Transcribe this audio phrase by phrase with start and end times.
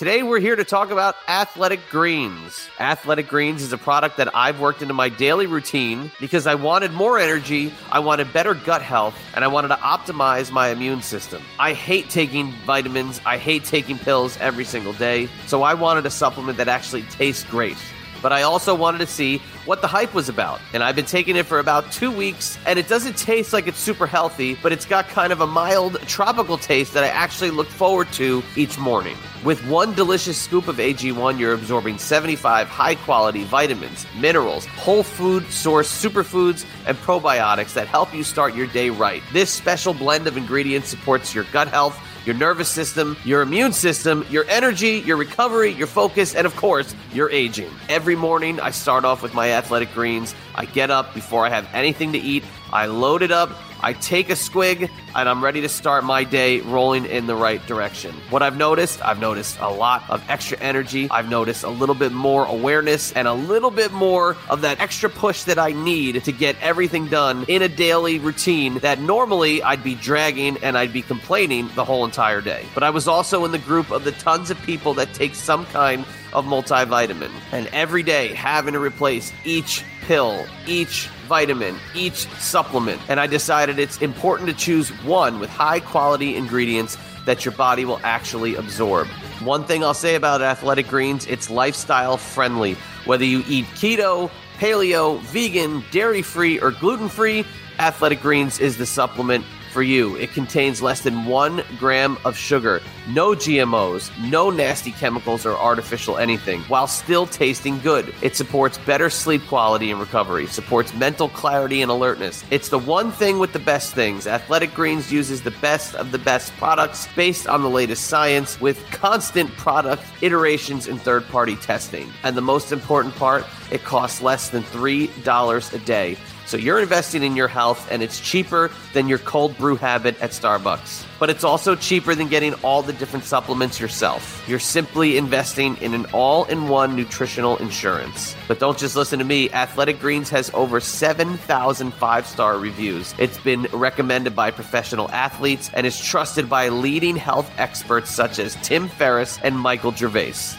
[0.00, 2.70] Today, we're here to talk about Athletic Greens.
[2.80, 6.92] Athletic Greens is a product that I've worked into my daily routine because I wanted
[6.92, 11.42] more energy, I wanted better gut health, and I wanted to optimize my immune system.
[11.58, 16.10] I hate taking vitamins, I hate taking pills every single day, so I wanted a
[16.10, 17.76] supplement that actually tastes great
[18.22, 20.60] but I also wanted to see what the hype was about.
[20.72, 23.78] And I've been taking it for about two weeks, and it doesn't taste like it's
[23.78, 27.68] super healthy, but it's got kind of a mild tropical taste that I actually look
[27.68, 29.16] forward to each morning.
[29.44, 35.50] With one delicious scoop of AG1, you're absorbing 75 high quality vitamins, minerals, whole food
[35.50, 39.22] source superfoods, and probiotics that help you start your day right.
[39.32, 44.26] This special blend of ingredients supports your gut health your nervous system, your immune system,
[44.30, 47.70] your energy, your recovery, your focus, and of course, your aging.
[47.88, 50.34] Every morning, I start off with my athletic greens.
[50.54, 52.44] I get up before I have anything to eat.
[52.72, 53.50] I load it up
[53.82, 57.64] I take a squig and I'm ready to start my day rolling in the right
[57.66, 58.14] direction.
[58.30, 61.08] What I've noticed, I've noticed a lot of extra energy.
[61.10, 65.08] I've noticed a little bit more awareness and a little bit more of that extra
[65.08, 69.82] push that I need to get everything done in a daily routine that normally I'd
[69.82, 72.64] be dragging and I'd be complaining the whole entire day.
[72.74, 75.66] But I was also in the group of the tons of people that take some
[75.66, 83.00] kind of multivitamin and every day having to replace each pill, each vitamin, each supplement.
[83.08, 87.84] And I decided it's important to choose one with high quality ingredients that your body
[87.84, 89.06] will actually absorb.
[89.44, 92.76] One thing I'll say about Athletic Greens, it's lifestyle friendly.
[93.04, 97.44] Whether you eat keto, paleo, vegan, dairy free, or gluten free,
[97.78, 100.16] Athletic Greens is the supplement for you.
[100.16, 106.18] It contains less than one gram of sugar, no GMOs, no nasty chemicals or artificial
[106.18, 108.12] anything, while still tasting good.
[108.22, 112.44] It supports better sleep quality and recovery, supports mental clarity and alertness.
[112.50, 114.26] It's the one thing with the best things.
[114.26, 118.84] Athletic Greens uses the best of the best products based on the latest science with
[118.90, 122.10] constant product iterations and third party testing.
[122.22, 126.16] And the most important part, it costs less than $3 a day.
[126.50, 130.30] So you're investing in your health, and it's cheaper than your cold brew habit at
[130.30, 131.06] Starbucks.
[131.20, 134.42] But it's also cheaper than getting all the different supplements yourself.
[134.48, 138.34] You're simply investing in an all in one nutritional insurance.
[138.48, 139.48] But don't just listen to me.
[139.52, 143.14] Athletic Greens has over 7,000 five star reviews.
[143.16, 148.56] It's been recommended by professional athletes and is trusted by leading health experts such as
[148.56, 150.56] Tim Ferriss and Michael Gervais.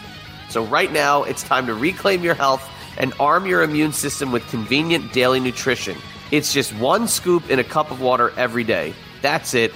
[0.48, 2.66] So, right now, it's time to reclaim your health
[2.98, 5.96] and arm your immune system with convenient daily nutrition.
[6.30, 8.94] It's just one scoop in a cup of water every day.
[9.20, 9.72] That's it.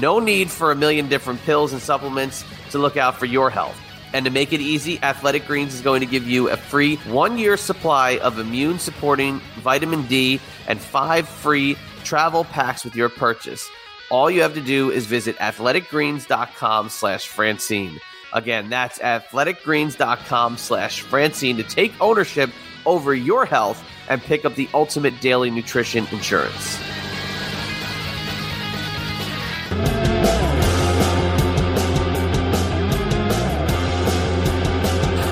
[0.00, 3.76] No need for a million different pills and supplements to look out for your health.
[4.12, 7.38] And to make it easy, Athletic Greens is going to give you a free one
[7.38, 13.68] year supply of immune supporting vitamin D and five free travel packs with your purchase.
[14.10, 18.00] All you have to do is visit athleticgreens.com slash Francine.
[18.32, 22.50] Again, that's athleticgreens.com slash Francine to take ownership
[22.86, 26.78] over your health and pick up the ultimate daily nutrition insurance.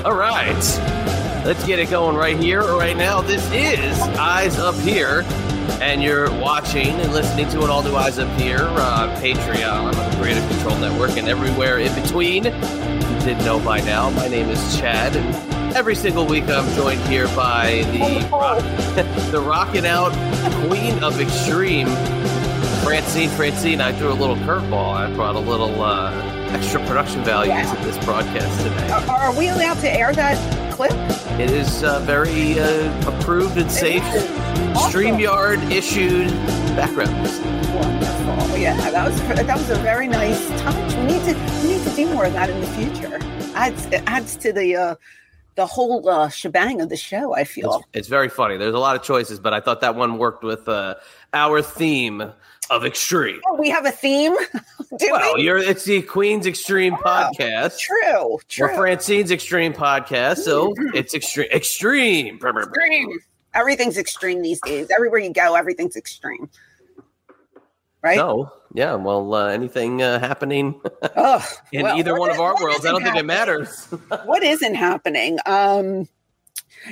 [0.05, 0.55] All right.
[1.45, 3.21] Let's get it going right here, right now.
[3.21, 5.23] This is Eyes Up Here,
[5.81, 10.11] and you're watching and listening to an all new Eyes Up Here on Patreon, on
[10.11, 12.45] the Creative Control Network, and everywhere in between.
[12.45, 12.51] You
[13.25, 14.09] didn't know by now.
[14.11, 18.61] My name is Chad, and every single week I'm joined here by the rock,
[19.31, 20.11] the rocking out
[20.67, 21.87] queen of extreme,
[22.83, 23.29] Francine.
[23.29, 24.93] Francine, I threw a little curveball.
[24.93, 26.11] I brought a little uh,
[26.51, 27.73] extra production value Yeah.
[27.73, 28.89] to this broadcast today.
[28.91, 30.91] Are, are we allowed to air that clip?
[31.39, 34.03] It is uh, very uh, approved and safe.
[34.79, 35.01] Awesome.
[35.01, 36.29] StreamYard issued
[36.75, 37.11] background.
[37.75, 38.57] Wonderful.
[38.57, 40.93] Yeah, that was that was a very nice touch.
[40.95, 43.19] We need to we need to do more of that in the future.
[43.55, 44.95] Adds it adds to the uh,
[45.55, 47.35] the whole uh, shebang of the show.
[47.35, 47.83] I feel.
[47.93, 48.55] it's very funny.
[48.57, 50.95] There's a lot of choices, but I thought that one worked with uh,
[51.33, 52.31] our theme
[52.69, 53.41] of extreme.
[53.47, 54.35] Oh, we have a theme.
[54.91, 55.43] Well, we?
[55.43, 57.77] you're it's the Queen's Extreme Oh, podcast.
[57.77, 58.39] True.
[58.47, 58.65] True.
[58.71, 61.47] Or Francine's Extreme podcast, so it's extreme.
[61.51, 62.39] Extreme.
[62.43, 63.19] extreme.
[63.59, 64.89] Everything's extreme these days.
[64.95, 66.49] Everywhere you go, everything's extreme.
[68.01, 68.17] Right?
[68.17, 68.95] So Yeah.
[68.95, 70.79] Well, uh, anything uh, happening
[71.15, 72.85] Ugh, in well, either one is- of our worlds?
[72.85, 73.85] I don't think it matters.
[74.25, 76.07] what isn't happening um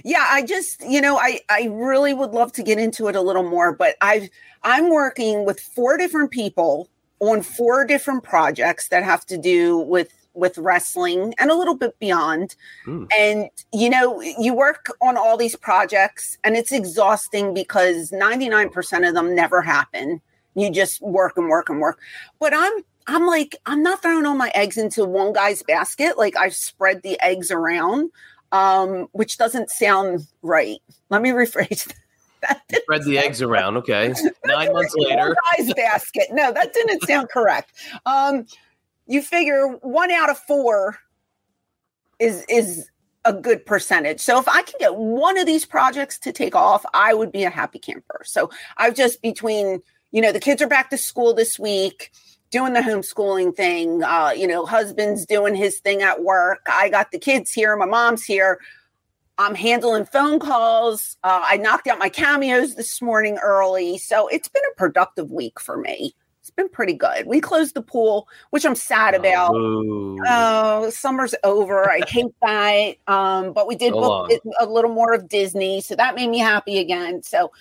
[0.04, 3.22] yeah i just you know i i really would love to get into it a
[3.22, 4.28] little more but i've
[4.64, 6.90] i'm working with four different people
[7.22, 11.98] on four different projects that have to do with with wrestling and a little bit
[12.00, 12.56] beyond
[12.86, 13.06] Hmm.
[13.18, 19.14] and you know you work on all these projects and it's exhausting because 99% of
[19.14, 20.22] them never happen
[20.56, 22.00] you just work and work and work
[22.40, 22.74] but i'm
[23.08, 27.02] i'm like i'm not throwing all my eggs into one guy's basket like i've spread
[27.04, 28.10] the eggs around
[28.52, 30.80] um which doesn't sound right
[31.10, 31.86] let me rephrase
[32.42, 33.78] that That Spread the eggs around.
[33.78, 34.14] Okay.
[34.46, 35.36] Nine months later.
[35.58, 37.72] guy's basket no that didn't sound correct
[38.06, 38.46] um
[39.08, 41.00] you figure one out of four
[42.20, 42.90] is is
[43.26, 44.20] a good percentage.
[44.20, 47.44] So if i can get one of these projects to take off i would be
[47.44, 48.22] a happy camper.
[48.26, 49.82] So i've just between
[50.12, 52.12] you know the kids are back to school this week
[52.50, 56.66] doing the homeschooling thing uh you know husband's doing his thing at work.
[56.70, 58.60] I got the kids here my mom's here.
[59.40, 61.16] I'm handling phone calls.
[61.24, 64.00] Uh, i knocked out my cameos this morning early.
[64.00, 66.16] So it's been a productive week for me
[66.48, 70.18] it's been pretty good we closed the pool which i'm sad about Ooh.
[70.30, 71.90] Oh, summer's over.
[71.90, 72.96] I hate that.
[73.08, 74.40] Um, but we did So book long.
[74.60, 77.22] a little more of Disney, so that made me happy again.
[77.22, 77.52] So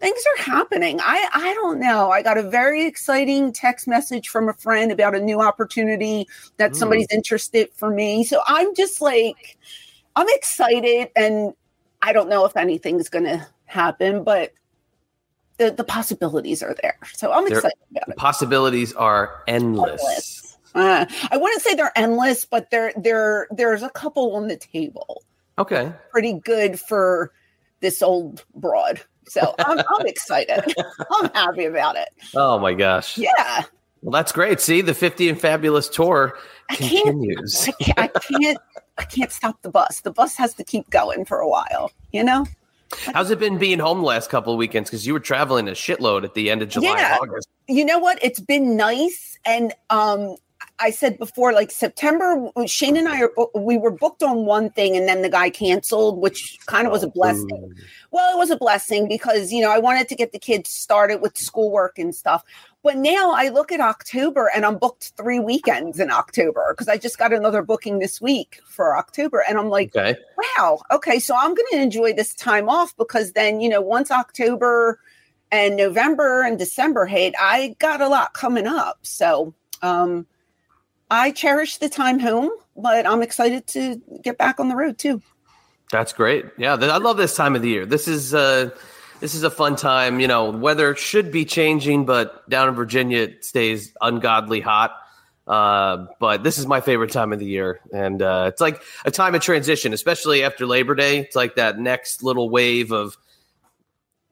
[0.00, 0.98] things are happening.
[1.00, 2.10] I I don't know.
[2.10, 6.26] I got a very exciting text message from a friend about a new opportunity
[6.56, 6.76] that Mm.
[6.76, 8.24] somebody's interested for me.
[8.24, 9.56] So I'm just like
[10.16, 11.52] I'm excited and
[12.02, 14.52] I don't know if anything's going to happen, but
[15.58, 16.96] the, the possibilities are there.
[17.14, 18.16] So I'm There- excited about The it.
[18.18, 20.00] possibilities are endless.
[20.00, 20.56] Endless.
[20.74, 25.22] Uh, I wouldn't say they're endless, but there there there's a couple on the table.
[25.58, 25.92] Okay.
[26.12, 27.32] Pretty good for
[27.80, 29.00] this old broad.
[29.28, 30.74] So I'm, I'm excited.
[31.10, 32.08] I'm happy about it.
[32.36, 33.18] Oh my gosh.
[33.18, 33.64] Yeah,
[34.02, 34.60] Well, that's great.
[34.60, 36.38] See, the 50 and Fabulous tour
[36.70, 37.04] I can't.
[37.04, 37.68] continues.
[37.68, 37.98] I can't.
[37.98, 38.58] I can't.
[38.98, 40.00] I can't stop the bus.
[40.00, 41.90] The bus has to keep going for a while.
[42.12, 42.46] You know.
[43.14, 44.88] How's it been being home the last couple of weekends?
[44.90, 47.18] Because you were traveling a shitload at the end of July Yeah.
[47.20, 47.48] August.
[47.68, 50.36] you know what it's been nice and um
[50.80, 54.96] i said before like september shane and i are we were booked on one thing
[54.96, 57.74] and then the guy canceled which kind of was a blessing Ooh.
[58.10, 61.20] well it was a blessing because you know i wanted to get the kids started
[61.20, 62.42] with schoolwork and stuff
[62.82, 66.96] but now i look at october and i'm booked three weekends in october because i
[66.96, 70.16] just got another booking this week for october and i'm like Okay.
[70.56, 74.10] wow okay so i'm going to enjoy this time off because then you know once
[74.10, 75.00] october
[75.50, 80.26] and november and december hit i got a lot coming up so um
[81.10, 85.22] i cherish the time home but i'm excited to get back on the road too
[85.90, 86.44] That's great.
[86.58, 87.86] Yeah, I love this time of the year.
[87.86, 88.70] This is uh
[89.20, 90.20] this is a fun time.
[90.20, 94.92] You know, weather should be changing, but down in Virginia it stays ungodly hot.
[95.46, 99.10] Uh, but this is my favorite time of the year, and uh, it's like a
[99.10, 101.20] time of transition, especially after Labor Day.
[101.20, 103.16] It's like that next little wave of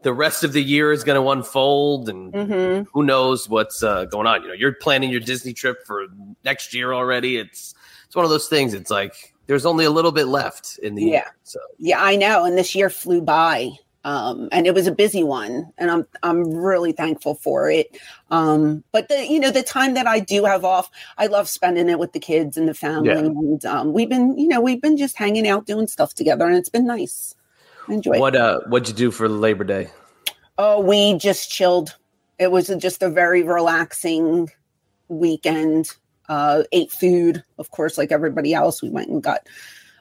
[0.07, 2.89] the rest of the year is going to unfold, and mm-hmm.
[2.93, 4.41] who knows what's uh, going on.
[4.43, 6.07] You know, you're planning your Disney trip for
[6.45, 7.39] next year already.
[7.39, 7.75] It's
[8.07, 8.73] it's one of those things.
[8.73, 11.09] It's like there's only a little bit left in the Yeah.
[11.09, 11.37] year.
[11.43, 13.71] So yeah i know and this year flew by
[14.05, 17.97] um and it was a busy one and i'm i'm really thankful for it
[18.31, 21.89] um but the you know the time that i do have off i love spending
[21.89, 23.19] it with the kids and the family Yeah.
[23.19, 26.57] and um we've been you know we've been just hanging out doing stuff together and
[26.57, 27.36] it's been nice
[27.89, 28.19] enjoy.
[28.19, 29.91] What uh what'd you do for Labor Day?
[30.59, 31.97] Oh, we just chilled.
[32.39, 34.51] It was just a very relaxing
[35.09, 35.91] weekend.
[36.29, 38.83] Uh, ate food, of course, like everybody else.
[38.83, 39.47] We went and got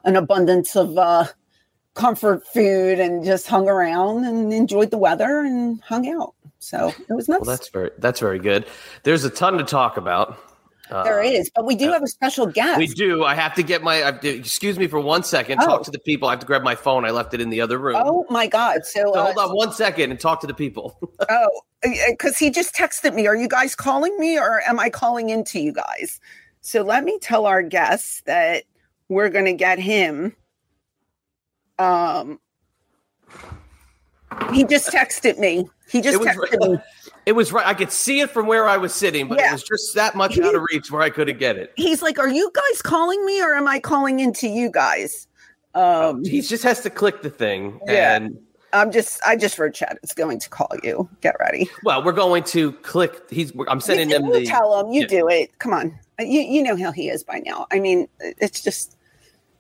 [0.06, 1.26] an abundance of uh,
[1.94, 6.34] comfort food and just hung around and enjoyed the weather and hung out.
[6.60, 7.42] So it was nice.
[7.42, 8.66] Well, that's very that's very good.
[9.04, 10.38] There's a ton to talk about.
[10.92, 12.78] Uh, there is, but we do have a special guest.
[12.78, 13.24] We do.
[13.24, 14.04] I have to get my.
[14.04, 15.60] I excuse me for one second.
[15.62, 15.66] Oh.
[15.66, 16.28] Talk to the people.
[16.28, 17.06] I have to grab my phone.
[17.06, 17.96] I left it in the other room.
[17.98, 18.86] Oh my God!
[18.86, 21.00] So, So uh, hold on one second and talk to the people.
[21.28, 23.26] Oh, because he just texted me.
[23.26, 26.20] Are you guys calling me or am I calling into you guys?
[26.62, 28.64] So let me tell our guests that
[29.08, 30.36] we're going to get him.
[31.80, 32.40] Um,
[34.52, 35.68] he just texted me.
[35.90, 36.78] He just texted me.
[37.26, 37.66] It was right.
[37.66, 39.50] I could see it from where I was sitting, but Yeah.
[39.50, 41.74] it was just that much out of reach where I couldn't get it.
[41.76, 45.28] He's like, "Are you guys calling me or am I calling into you guys?"
[45.74, 48.16] Um, he just has to click the thing, Yeah.
[48.16, 48.38] and
[48.74, 49.98] I'm just, I just wrote chat.
[50.04, 51.10] It's going to call you.
[51.22, 51.70] Get ready.
[51.84, 53.30] well, we're going to click.
[53.30, 53.52] He's.
[53.68, 54.46] I'm sending you, them you the.
[54.46, 55.08] tell him you yeah.
[55.08, 58.62] do it come on you, you know how he is by now i mean it's
[58.62, 58.96] just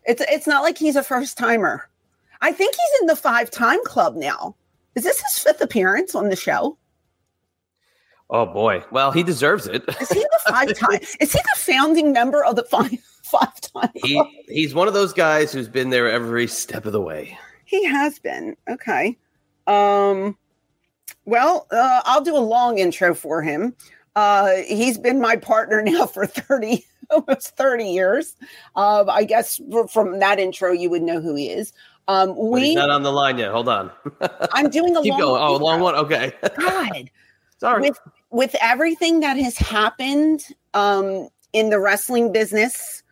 [0.05, 1.89] it's it's not like he's a first timer
[2.41, 4.55] i think he's in the five time club now
[4.95, 6.77] is this his fifth appearance on the show
[8.29, 8.83] Oh boy.
[8.91, 9.83] Well, he deserves it.
[10.01, 10.99] Is he the five time?
[11.19, 12.91] Is he the founding member of the five
[13.23, 13.89] five time?
[13.93, 17.37] he he's one of those guys who's been there every step of the way.
[17.65, 18.55] He has been.
[18.69, 19.17] Okay.
[19.67, 20.37] Um
[21.25, 23.75] well, uh, I'll do a long intro for him.
[24.15, 28.35] Uh, he's been my partner now for 30 almost 30 years.
[28.75, 29.59] Um, I guess
[29.91, 31.73] from that intro you would know who he is.
[32.07, 33.51] Um, we he's not on the line yet.
[33.51, 33.91] Hold on.
[34.53, 35.41] I'm doing a Keep long going.
[35.41, 35.95] Oh, long one.
[35.95, 36.33] Okay.
[36.57, 37.09] God.
[37.59, 37.81] Sorry.
[37.81, 37.99] with
[38.31, 43.03] with everything that has happened um, in the wrestling business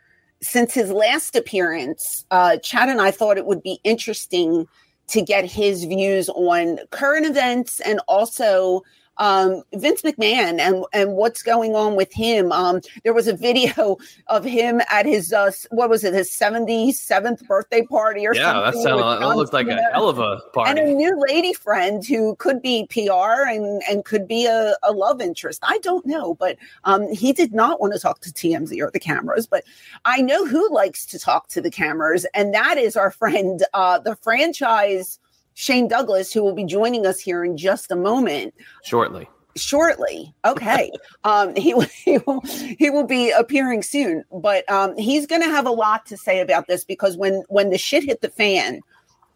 [0.42, 4.68] since his last appearance, uh, Chad and I thought it would be interesting
[5.08, 8.82] to get his views on current events and also
[9.18, 12.52] um, Vince McMahon and and what's going on with him.
[12.52, 16.92] Um, there was a video of him at his uh, what was it his seventy
[16.92, 18.84] seventh birthday party or yeah, that something.
[18.84, 20.72] sounded with that looked like a hell of a party.
[20.72, 24.92] and a new lady friend who could be PR and and could be a, a
[24.92, 25.60] love interest.
[25.64, 29.00] I don't know, but um, he did not want to talk to TMZ or the
[29.00, 29.48] cameras.
[29.48, 29.64] But
[30.06, 34.00] I know who likes to talk to the cameras, and that is our friend, uh,
[34.00, 35.20] the franchise
[35.56, 39.28] Shane Douglas, who will be joining us here in just a moment Shortly.
[39.56, 40.34] shortly.
[40.46, 40.92] Okay.
[41.24, 45.50] um, he, will- he will he will be appearing soon, but um, he's going to
[45.50, 48.82] have a lot to say about this because when when the shit hit the fan,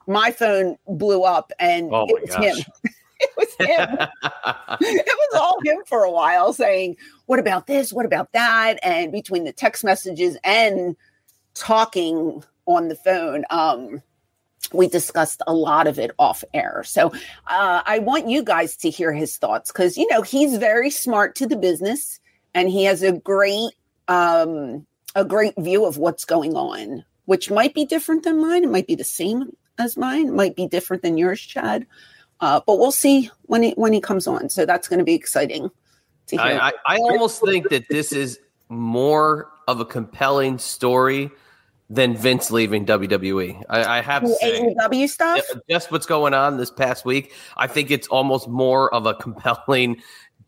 [0.07, 2.43] my phone blew up and Oh it was gosh.
[2.45, 2.57] him.
[3.19, 4.07] it was him.
[4.81, 6.95] it was all him for a while saying,
[7.27, 7.91] "What about this?
[7.93, 10.95] What about that?" And between the text messages and
[11.53, 14.01] talking on the phone, um,
[14.73, 16.83] we discussed a lot of it off air.
[16.85, 17.11] So
[17.47, 21.35] uh, I want you guys to hear his thoughts because you know he's very smart
[21.35, 22.19] to the business
[22.53, 23.71] and he has a great
[24.07, 28.63] um, a great view of what's going on, which might be different than mine.
[28.63, 30.27] It might be the same as mine.
[30.27, 31.85] It might be different than yours, Chad.
[32.39, 34.49] Uh, but we'll see when he when he comes on.
[34.49, 35.71] So that's going to be exciting
[36.27, 36.59] to hear.
[36.59, 41.31] I, I, I almost think that this is more of a compelling story
[41.89, 43.63] than Vince leaving WWE.
[43.69, 45.41] I, I have to say, AEW stuff.
[45.69, 50.01] just what's going on this past week, I think it's almost more of a compelling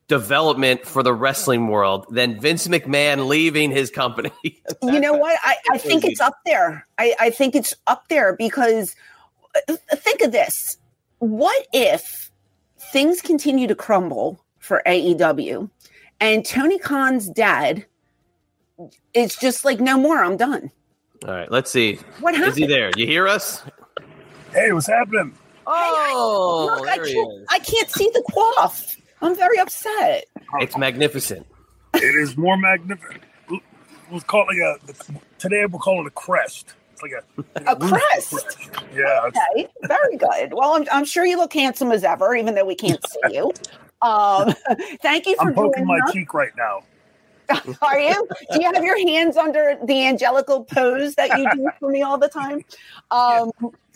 [0.08, 4.32] development for the wrestling world than Vince McMahon leaving his company.
[4.44, 5.40] you know what?
[5.44, 6.86] I, I think it's up there.
[6.98, 8.96] I, I think it's up there because
[9.70, 10.78] uh, think of this.
[11.20, 12.32] What if
[12.92, 15.70] things continue to crumble for AEW
[16.20, 17.86] and Tony Khan's dad
[19.14, 20.72] is just like, no more, I'm done.
[21.28, 22.00] All right, let's see.
[22.34, 22.92] Is he there?
[22.96, 23.64] You hear us?
[24.54, 25.34] Hey, what's happening?
[25.68, 27.48] Oh, Look, I there he can't, is.
[27.50, 28.98] I can't see the quaff.
[29.22, 30.26] I'm very upset.
[30.60, 31.46] It's magnificent.
[31.96, 33.22] It is more magnificent.
[34.10, 35.66] We'll call it like a today.
[35.66, 36.74] We'll call it a crest.
[36.94, 37.24] It's like a,
[37.56, 38.58] like A crest?
[38.96, 40.54] Yeah, Okay, very good.
[40.54, 43.52] Well, I'm, I'm sure you look handsome as ever, even though we can't see you.
[44.02, 44.54] Um,
[45.02, 46.14] thank you for I'm poking joining my us.
[46.14, 46.82] cheek right now.
[47.82, 48.28] Are you?
[48.52, 52.18] Do you have your hands under the angelical pose that you do for me all
[52.18, 52.64] the time?
[53.12, 53.50] Um,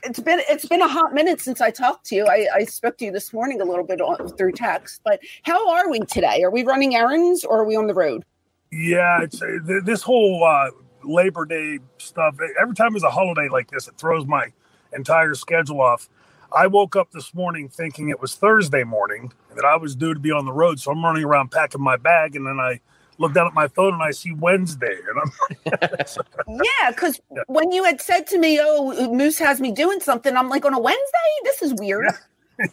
[0.04, 2.26] it's been it's been a hot minute since I talked to you.
[2.26, 5.70] I, I spoke to you this morning a little bit on, through text, but how
[5.70, 6.42] are we today?
[6.42, 8.24] Are we running errands or are we on the road?
[8.72, 10.72] Yeah, it's uh, th- this whole uh,
[11.04, 12.38] Labor Day stuff.
[12.60, 14.48] Every time there's a holiday like this, it throws my
[14.94, 16.10] entire schedule off.
[16.56, 20.14] I woke up this morning thinking it was Thursday morning and that I was due
[20.14, 22.80] to be on the road, so I'm running around packing my bag, and then I
[23.18, 25.32] look down at my phone and I see Wednesday, and I'm
[25.66, 26.10] like,
[26.48, 30.50] Yeah, because when you had said to me, "Oh, Moose has me doing something," I'm
[30.50, 31.30] like, "On a Wednesday?
[31.44, 32.08] This is weird."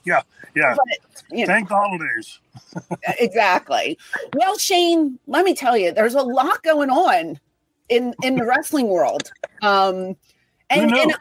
[0.05, 0.23] yeah,
[0.55, 0.77] yeah.
[0.77, 2.41] But you know, Thank the holidays.
[3.19, 3.99] exactly.
[4.35, 7.39] Well, Shane, let me tell you, there's a lot going on
[7.89, 9.31] in in the wrestling world.
[9.63, 10.17] Um,
[10.71, 11.15] and, and?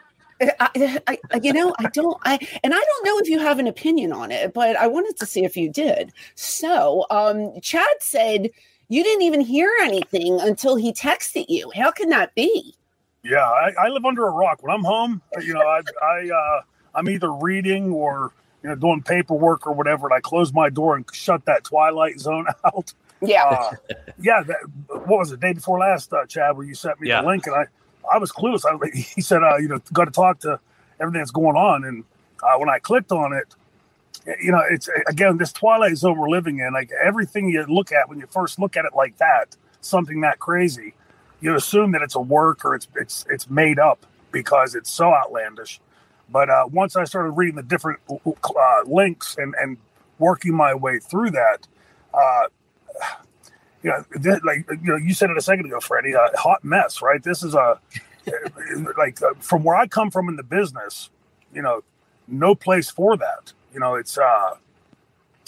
[0.58, 3.66] I, I, you know, I don't, I, and I don't know if you have an
[3.66, 6.12] opinion on it, but I wanted to see if you did.
[6.34, 8.50] So, um, Chad said
[8.90, 11.72] you didn't even hear anything until he texted you.
[11.74, 12.74] How can that be?
[13.22, 14.62] Yeah, I, I live under a rock.
[14.62, 16.62] When I'm home, you know, I, I uh,
[16.94, 18.32] I'm either reading or
[18.62, 22.18] you know doing paperwork or whatever, and I close my door and shut that twilight
[22.20, 22.92] zone out.
[23.22, 23.44] Yeah.
[23.44, 23.76] Uh,
[24.20, 25.40] yeah, that, what was it?
[25.40, 27.22] Day before last, uh, Chad, where you sent me Yeah.
[27.22, 27.66] the link, and I
[28.12, 28.64] I was clueless.
[28.66, 28.76] I,
[29.14, 30.58] he said, uh, you know, got to talk to
[31.00, 32.04] everything that's going on, and
[32.42, 33.54] uh, when I clicked on it,
[34.26, 36.72] you know, it's again this twilight zone we're living in.
[36.72, 40.38] Like everything you look at when you first look at it like that, something that
[40.38, 40.94] crazy,
[41.40, 45.14] you assume that it's a work or it's it's it's made up because it's so
[45.14, 45.80] outlandish.
[46.30, 49.78] But uh, once I started reading the different uh, links and and
[50.18, 51.66] working my way through that,
[52.14, 52.42] uh,
[53.82, 56.64] you know, th- like you know, you said it a second ago, Freddie, a hot
[56.64, 57.22] mess, right?
[57.22, 57.80] This is a
[58.98, 61.10] like uh, from where I come from in the business,
[61.52, 61.82] you know,
[62.28, 63.52] no place for that.
[63.72, 64.54] You know, it's uh,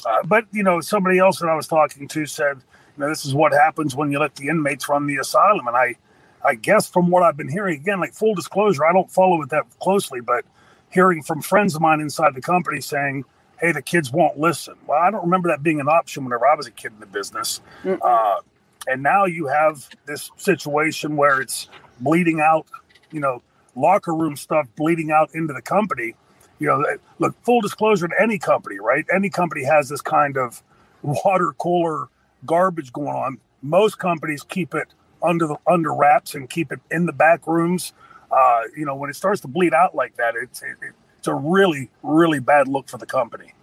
[0.05, 3.25] Uh, but you know, somebody else that I was talking to said, you know, this
[3.25, 5.67] is what happens when you let the inmates run the asylum.
[5.69, 5.97] And I,
[6.45, 9.51] I guess from what I've been hearing, again, like full disclosure, I don't follow it
[9.51, 10.45] that closely, but
[10.91, 13.25] hearing from friends of mine inside the company saying,
[13.61, 16.55] "Hey, the kids won't listen." Well, I don't remember that being an option whenever I
[16.57, 17.61] was a kid in the business.
[18.03, 18.41] Uh,
[18.89, 21.69] and now you have this situation where it's
[22.01, 22.67] bleeding out,
[23.13, 23.41] you know,
[23.77, 26.15] locker room stuff bleeding out into the company.
[26.63, 26.85] You know,
[27.19, 29.05] look, full disclosure to any company, right?
[29.13, 30.63] Any company has this kind of
[31.03, 32.09] water cooler
[32.47, 33.39] garbage going on.
[33.63, 34.89] Most companies keep it
[35.25, 37.93] under the under wraps and keep it in the back rooms.
[38.31, 40.77] Uh, you know, when it starts to bleed out like that, it's it,
[41.19, 43.55] it's a really really bad look for the company.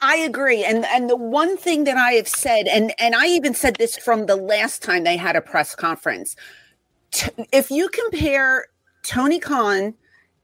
[0.00, 0.64] I agree.
[0.64, 3.96] And and the one thing that I have said, and and I even said this
[3.96, 6.36] from the last time they had a press conference.
[7.10, 8.66] T- if you compare
[9.02, 9.94] Tony Khan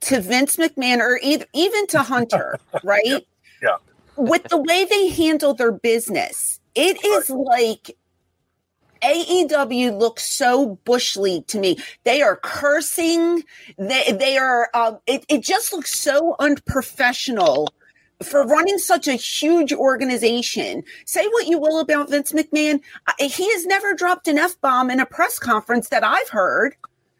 [0.03, 3.01] to Vince McMahon or either, even to Hunter, right?
[3.05, 3.19] yeah.
[3.61, 3.77] yeah.
[4.15, 7.95] With the way they handle their business, it is like
[9.01, 11.77] AEW looks so bush league to me.
[12.03, 13.43] They are cursing.
[13.77, 14.69] They they are.
[14.73, 17.73] Uh, it it just looks so unprofessional
[18.21, 20.83] for running such a huge organization.
[21.05, 22.79] Say what you will about Vince McMahon,
[23.19, 26.75] he has never dropped an f bomb in a press conference that I've heard.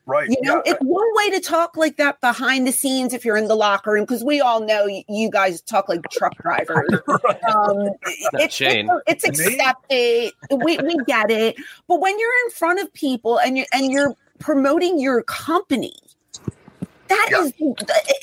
[0.06, 0.30] Right.
[0.30, 0.74] You know, yeah.
[0.74, 3.92] it's one way to talk like that behind the scenes if you're in the locker
[3.92, 6.90] room, because we all know you guys talk like truck drivers.
[7.08, 7.44] right.
[7.46, 7.90] um,
[8.34, 8.90] it's, Shane.
[9.08, 10.34] it's, it's accepted.
[10.52, 11.56] we, we get it.
[11.88, 15.94] But when you're in front of people and you're, and you're promoting your company,
[17.14, 17.44] that yeah.
[17.44, 17.54] is,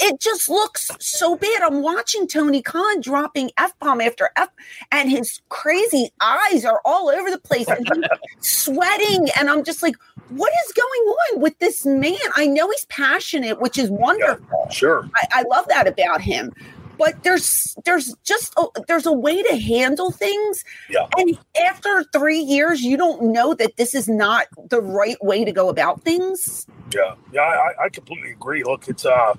[0.01, 1.63] it just looks so bad.
[1.63, 4.49] I'm watching Tony Khan dropping F bomb after F,
[4.91, 8.05] and his crazy eyes are all over the place and he's
[8.41, 9.29] sweating.
[9.39, 9.95] And I'm just like,
[10.31, 12.17] what is going on with this man?
[12.37, 14.67] I know he's passionate, which is wonderful.
[14.67, 15.11] Yeah, sure.
[15.17, 16.53] I, I love that about him
[17.01, 21.09] but there's there's just a, there's a way to handle things yeah.
[21.17, 25.51] and after three years you don't know that this is not the right way to
[25.51, 29.35] go about things yeah yeah i, I completely agree look it's uh,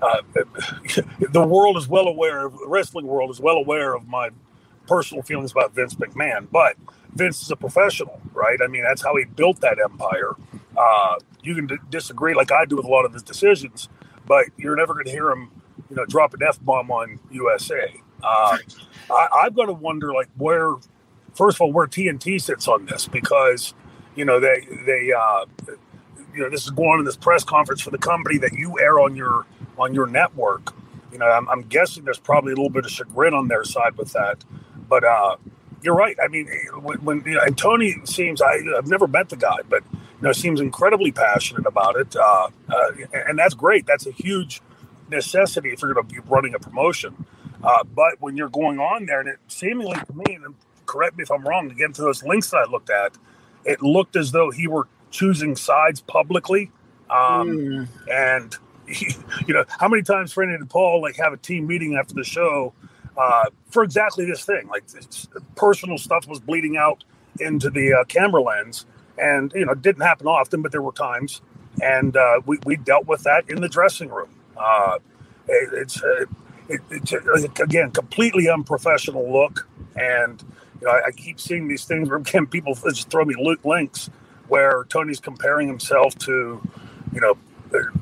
[0.00, 0.22] uh
[1.30, 4.30] the world is well aware of the wrestling world is well aware of my
[4.86, 6.76] personal feelings about vince mcmahon but
[7.14, 10.34] vince is a professional right i mean that's how he built that empire
[10.76, 13.88] uh you can d- disagree like i do with a lot of his decisions
[14.26, 15.50] but you're never going to hear him
[15.90, 17.94] you know, drop an F bomb on USA.
[18.22, 18.58] Uh,
[19.10, 20.74] I, I've got to wonder, like, where,
[21.34, 23.74] first of all, where TNT sits on this because,
[24.14, 25.44] you know, they, they, uh,
[26.34, 28.78] you know, this is going on in this press conference for the company that you
[28.80, 29.46] air on your,
[29.78, 30.74] on your network.
[31.12, 33.96] You know, I'm, I'm guessing there's probably a little bit of chagrin on their side
[33.96, 34.44] with that.
[34.88, 35.36] But, uh,
[35.84, 36.16] you're right.
[36.22, 36.48] I mean,
[36.80, 40.00] when, when you know, and Tony seems I, have never met the guy, but you
[40.22, 43.86] know, seems incredibly passionate about it, uh, uh, and that's great.
[43.86, 44.62] That's a huge
[45.10, 47.26] necessity if you're going to be running a promotion.
[47.62, 50.54] Uh, but when you're going on there, and it seemingly to me, and
[50.86, 53.12] correct me if I'm wrong, again to those links that I looked at,
[53.64, 56.70] it looked as though he were choosing sides publicly.
[57.10, 57.88] Um, mm.
[58.10, 58.56] And
[58.88, 59.14] he,
[59.46, 62.24] you know, how many times Franny and Paul like have a team meeting after the
[62.24, 62.72] show
[63.16, 64.68] uh, for exactly this thing?
[64.68, 64.84] Like
[65.56, 67.04] personal stuff was bleeding out
[67.40, 68.86] into the uh, camera lens,
[69.18, 71.40] and you know, it didn't happen often, but there were times,
[71.82, 74.30] and uh, we we dealt with that in the dressing room.
[74.56, 74.98] Uh,
[75.48, 76.24] it, it's uh,
[76.68, 80.42] it, it's again completely unprofessional look, and
[80.80, 84.10] you know, I, I, keep seeing these things where again people just throw me links
[84.48, 86.60] where Tony's comparing himself to,
[87.12, 87.36] you know,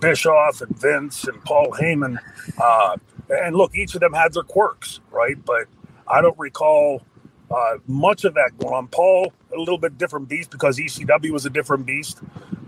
[0.01, 2.19] Bischoff and Vince and Paul Heyman.
[2.61, 2.97] Uh,
[3.31, 5.43] and look, each of them had their quirks, right?
[5.45, 5.67] But
[6.09, 7.03] I don't recall
[7.51, 8.89] uh, much of that going on.
[8.89, 12.21] Paul, a little bit different beast because ECW was a different beast.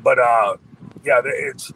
[0.03, 0.57] But uh,
[1.05, 1.73] yeah, it's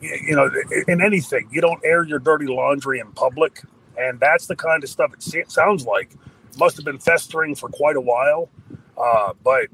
[0.00, 0.50] you know,
[0.88, 3.62] in anything, you don't air your dirty laundry in public,
[3.98, 6.10] and that's the kind of stuff it sounds like
[6.58, 8.48] must have been festering for quite a while.
[8.98, 9.68] Uh, but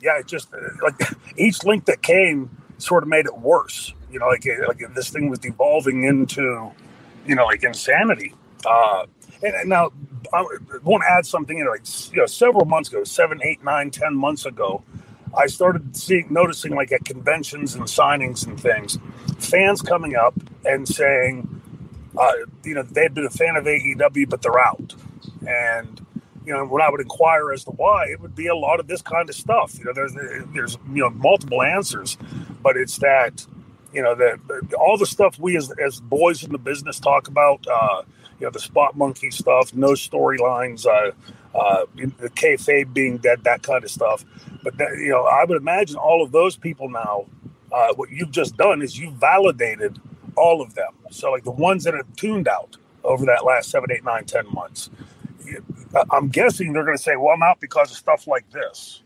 [0.00, 0.48] yeah, it just
[0.82, 1.00] like
[1.36, 3.94] each link that came sort of made it worse.
[4.10, 6.70] You know, like like this thing was devolving into,
[7.28, 8.34] you know, like insanity.
[8.66, 9.06] Uh,
[9.42, 9.92] and, and now
[10.32, 10.42] I
[10.82, 11.66] want to add something in.
[11.68, 14.82] Like you know, several months ago, seven, eight, nine, ten months ago,
[15.36, 18.98] I started seeing, noticing like at conventions and signings and things,
[19.38, 21.60] fans coming up and saying,
[22.16, 22.32] uh,
[22.64, 24.94] you know, they'd been a fan of AEW, but they're out.
[25.46, 26.04] And,
[26.44, 28.88] you know, when I would inquire as to why, it would be a lot of
[28.88, 29.78] this kind of stuff.
[29.78, 30.14] You know, there's,
[30.54, 32.16] there's, you know, multiple answers,
[32.62, 33.46] but it's that,
[33.92, 34.38] you know, that
[34.78, 38.02] all the stuff we as, as boys in the business talk about, uh,
[38.38, 41.12] you know, the spot monkey stuff, no storylines, uh,
[41.58, 44.24] uh, the kayfabe being dead, that kind of stuff.
[44.62, 47.26] But that, you know, I would imagine all of those people now.
[47.72, 49.98] Uh, what you've just done is you validated
[50.36, 50.92] all of them.
[51.10, 54.50] So like the ones that have tuned out over that last seven, eight, nine, ten
[54.52, 54.90] months,
[55.94, 59.02] uh, I'm guessing they're going to say, "Well, I'm out because of stuff like this."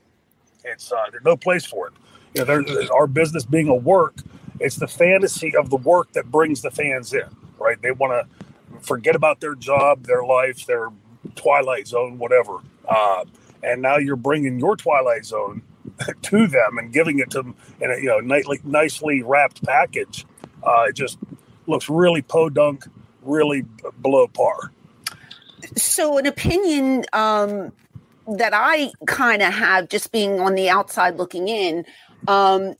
[0.65, 1.95] It's uh, there's no place for it.
[2.35, 4.17] You know, our business being a work,
[4.63, 7.25] it's the fantasy of the work that brings the fans in,
[7.59, 7.81] right?
[7.83, 10.89] They want to forget about their job, their life, their
[11.35, 12.59] twilight zone, whatever.
[12.89, 13.25] Uh,
[13.63, 15.63] and now you're bringing your twilight zone
[16.23, 20.27] to them and giving it to them in a you know nicely, nicely wrapped package.
[20.63, 21.19] Uh, it just
[21.67, 22.87] looks really podunk,
[23.23, 23.65] really
[24.01, 24.73] below par.
[25.77, 27.73] So, an opinion um,
[28.27, 31.85] that I kind of have, just being on the outside looking in,
[32.27, 32.75] um,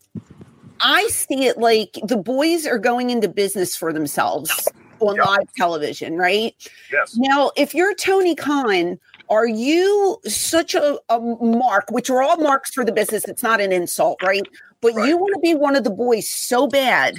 [0.83, 4.69] I see it like the boys are going into business for themselves
[5.01, 5.25] on yeah.
[5.25, 6.55] live television, right?
[6.93, 7.17] Yes.
[7.17, 8.99] Now, if you're Tony Khan,
[9.31, 13.25] are you such a, a, mark, which are all marks for the business?
[13.27, 14.43] It's not an insult, right?
[14.81, 15.09] But right.
[15.09, 17.17] you want to be one of the boys so bad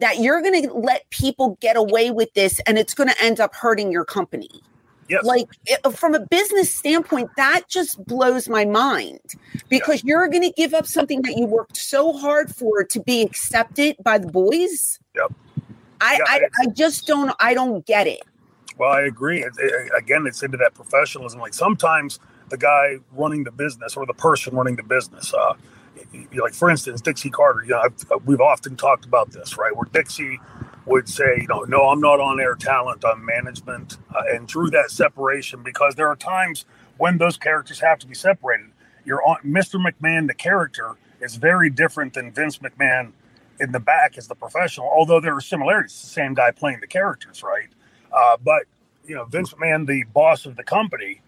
[0.00, 3.40] that you're going to let people get away with this and it's going to end
[3.40, 4.50] up hurting your company.
[5.08, 5.24] Yes.
[5.24, 9.20] Like it, from a business standpoint, that just blows my mind
[9.68, 10.08] because yeah.
[10.08, 13.96] you're going to give up something that you worked so hard for to be accepted
[14.02, 14.98] by the boys.
[15.14, 15.32] Yep.
[16.00, 18.22] I, yeah, I, I, just don't, I don't get it.
[18.78, 19.42] Well, I agree.
[19.42, 21.40] It, it, again, it's into that professionalism.
[21.40, 25.54] Like sometimes the guy running the business or the person running the business, uh,
[26.34, 27.62] like for instance, Dixie Carter.
[27.62, 29.74] You know, I've, we've often talked about this, right?
[29.74, 30.40] Where Dixie
[30.86, 34.70] would say, you know, no, I'm not on air talent, I'm management, uh, and drew
[34.70, 36.66] that separation because there are times
[36.98, 38.66] when those characters have to be separated.
[39.04, 39.82] You're on Mr.
[39.84, 43.12] McMahon, the character, is very different than Vince McMahon
[43.60, 45.92] in the back as the professional, although there are similarities.
[45.92, 47.68] It's the same guy playing the characters, right?
[48.12, 48.64] Uh, but,
[49.06, 51.20] you know, Vince McMahon, the boss of the company,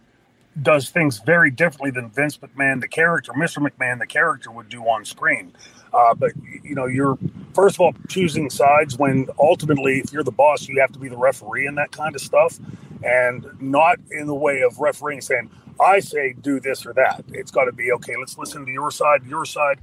[0.62, 3.58] does things very differently than Vince McMahon, the character, Mr.
[3.58, 5.52] McMahon, the character, would do on screen.
[5.92, 7.18] Uh, but you know, you're
[7.54, 11.08] first of all choosing sides when ultimately, if you're the boss, you have to be
[11.08, 12.58] the referee and that kind of stuff,
[13.02, 17.50] and not in the way of refereeing saying, "I say do this or that." It's
[17.50, 18.14] got to be okay.
[18.18, 19.80] Let's listen to your side, your side,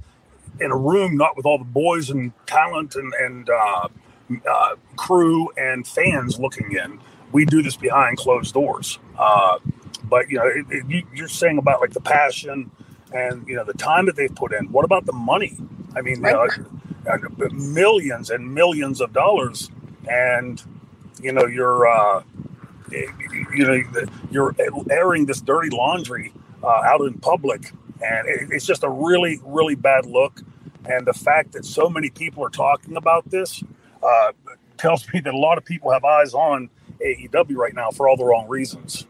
[0.60, 3.88] in a room, not with all the boys and talent and and uh,
[4.48, 7.00] uh, crew and fans looking in.
[7.32, 8.98] We do this behind closed doors.
[10.14, 12.70] But you know, it, it, you're saying about like the passion
[13.12, 14.66] and you know the time that they've put in.
[14.70, 15.56] What about the money?
[15.96, 16.50] I mean, right.
[17.10, 17.18] uh,
[17.50, 19.72] millions and millions of dollars,
[20.08, 20.62] and
[21.20, 22.22] you know you're uh,
[22.92, 23.82] you know
[24.30, 24.54] you're
[24.88, 29.74] airing this dirty laundry uh, out in public, and it, it's just a really really
[29.74, 30.42] bad look.
[30.84, 33.64] And the fact that so many people are talking about this
[34.00, 34.30] uh,
[34.76, 36.70] tells me that a lot of people have eyes on
[37.04, 39.08] AEW right now for all the wrong reasons.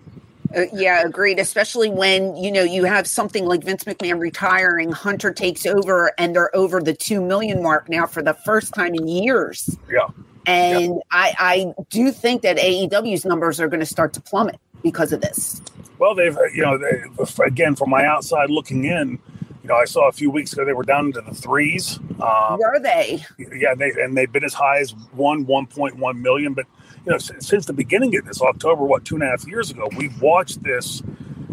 [0.56, 1.38] Uh, yeah, agreed.
[1.38, 6.34] Especially when you know you have something like Vince McMahon retiring, Hunter takes over, and
[6.34, 9.76] they're over the two million mark now for the first time in years.
[9.90, 10.08] Yeah,
[10.46, 11.00] and yeah.
[11.10, 15.20] I, I do think that AEW's numbers are going to start to plummet because of
[15.20, 15.60] this.
[15.98, 17.02] Well, they've you know they,
[17.44, 19.18] again from my outside looking in,
[19.62, 21.98] you know I saw a few weeks ago they were down into the threes.
[22.20, 23.24] Um, were they?
[23.38, 26.66] Yeah, they and they've been as high as one one point one million, but
[27.04, 29.88] you know, since the beginning of this October, what two and a half years ago,
[29.96, 31.02] we've watched this,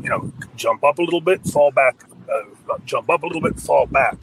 [0.01, 3.59] you know, jump up a little bit, fall back, uh, jump up a little bit,
[3.59, 4.15] fall back.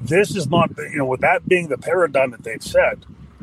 [0.00, 2.98] This is not, you know, with that being the paradigm that they've set,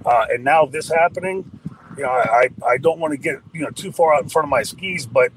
[0.06, 1.60] uh, and now this happening,
[1.98, 4.46] you know, I, I don't want to get you know too far out in front
[4.46, 5.32] of my skis, but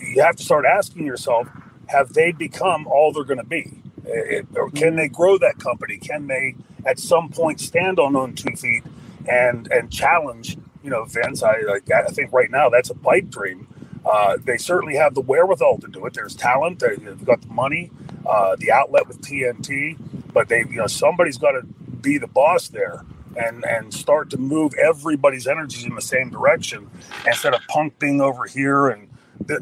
[0.00, 1.48] you have to start asking yourself,
[1.86, 3.82] have they become all they're going to be?
[4.04, 5.98] It, or can they grow that company?
[5.98, 6.54] Can they
[6.84, 8.84] at some point stand on on two feet
[9.28, 11.56] and and challenge you know, Vince, I,
[11.92, 13.66] I think right now that's a pipe dream.
[14.06, 16.14] Uh, they certainly have the wherewithal to do it.
[16.14, 16.78] There's talent.
[16.78, 17.90] They've got the money,
[18.24, 19.98] uh, the outlet with TNT,
[20.32, 21.62] but they, you know, somebody's got to
[22.00, 23.04] be the boss there
[23.36, 26.88] and and start to move everybody's energies in the same direction
[27.26, 29.08] instead of Punk being over here and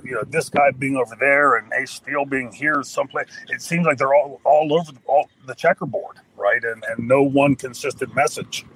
[0.04, 3.28] you know this guy being over there and Ace Steel being here someplace.
[3.48, 6.62] It seems like they're all all over the, all the checkerboard, right?
[6.62, 8.66] And and no one consistent message.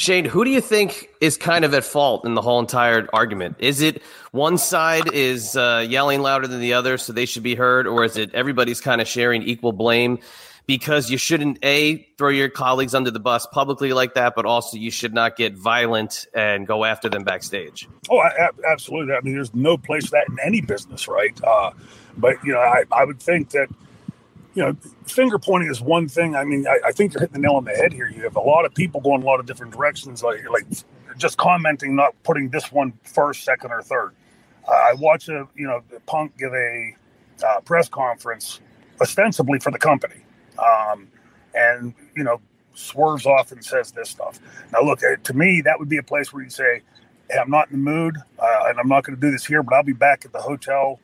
[0.00, 3.56] Shane, who do you think is kind of at fault in the whole entire argument?
[3.58, 7.54] Is it one side is uh, yelling louder than the other, so they should be
[7.54, 10.18] heard, or is it everybody's kind of sharing equal blame?
[10.64, 14.78] Because you shouldn't a throw your colleagues under the bus publicly like that, but also
[14.78, 17.86] you should not get violent and go after them backstage.
[18.08, 19.12] Oh, I, absolutely.
[19.12, 21.38] I mean, there's no place for that in any business, right?
[21.44, 21.72] Uh,
[22.16, 23.68] but you know, I, I would think that
[24.54, 26.34] you know, finger pointing is one thing.
[26.34, 28.08] I mean, I, I, think you're hitting the nail on the head here.
[28.08, 30.66] You have a lot of people going a lot of different directions, like like
[31.18, 34.12] just commenting, not putting this one first, second, or third.
[34.66, 36.94] Uh, I watch a you know Punk give a
[37.46, 38.60] uh, press conference
[39.00, 40.22] ostensibly for the company,
[40.58, 41.08] um,
[41.54, 42.40] and you know
[42.74, 44.40] swerves off and says this stuff.
[44.72, 46.82] Now, look, uh, to me, that would be a place where you say,
[47.30, 49.62] "Hey, I'm not in the mood, uh, and I'm not going to do this here,
[49.62, 50.98] but I'll be back at the hotel."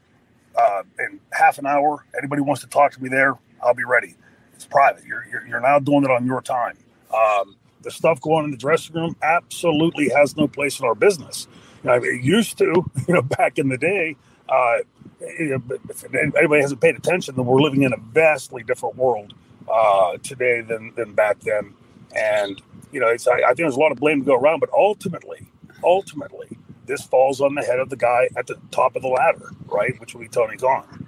[0.57, 2.05] Uh, in half an hour.
[2.19, 4.17] Anybody wants to talk to me there, I'll be ready.
[4.55, 5.05] It's private.
[5.05, 6.79] You're, you're, you're now doing it on your time.
[7.15, 11.49] Um, the stuff going in the dressing room absolutely has no place in our business.
[11.85, 12.65] You know, it used to,
[13.09, 14.17] you know, back in the day.
[14.49, 14.79] Uh,
[15.21, 19.35] if anybody hasn't paid attention, then we're living in a vastly different world
[19.73, 21.75] uh, today than than back then.
[22.17, 22.61] And
[22.93, 24.71] you know, it's I, I think there's a lot of blame to go around, but
[24.73, 25.47] ultimately,
[25.85, 29.51] ultimately, this falls on the head of the guy at the top of the ladder,
[29.67, 29.99] right?
[30.01, 31.07] Which would be Tony Khan.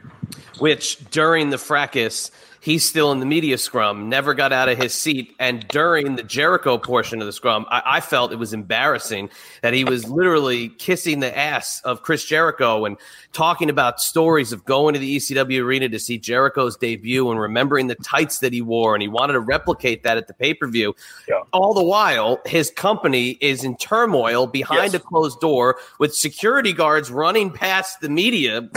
[0.58, 4.94] Which during the fracas he's still in the media scrum, never got out of his
[4.94, 5.34] seat.
[5.38, 9.30] And during the Jericho portion of the scrum, I, I, felt it was embarrassing
[9.62, 12.96] that he was literally kissing the ass of Chris Jericho and
[13.32, 17.86] talking about stories of going to the ECW arena to see Jericho's debut and remembering
[17.86, 18.94] the tights that he wore.
[18.94, 20.94] And he wanted to replicate that at the pay per view.
[21.28, 21.42] Yeah.
[21.52, 24.94] All the while, his company is in turmoil behind yes.
[24.94, 28.68] a closed door with security guards running past the media,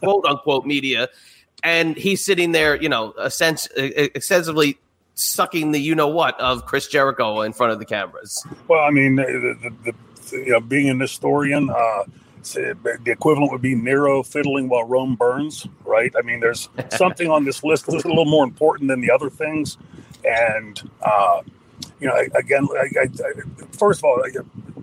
[0.00, 1.08] quote unquote media
[1.62, 4.78] and he's sitting there, you know, a sense extensively
[5.14, 8.44] sucking the you know what of Chris Jericho in front of the cameras.
[8.68, 9.92] Well, I mean, the, the,
[10.30, 12.04] the you know, being an historian, uh,
[12.42, 16.12] the equivalent would be Nero fiddling while Rome burns, right?
[16.18, 19.30] I mean, there's something on this list that's a little more important than the other
[19.30, 19.78] things,
[20.24, 21.42] and uh,
[22.00, 23.06] you know, again, I, I,
[23.72, 24.22] first of all,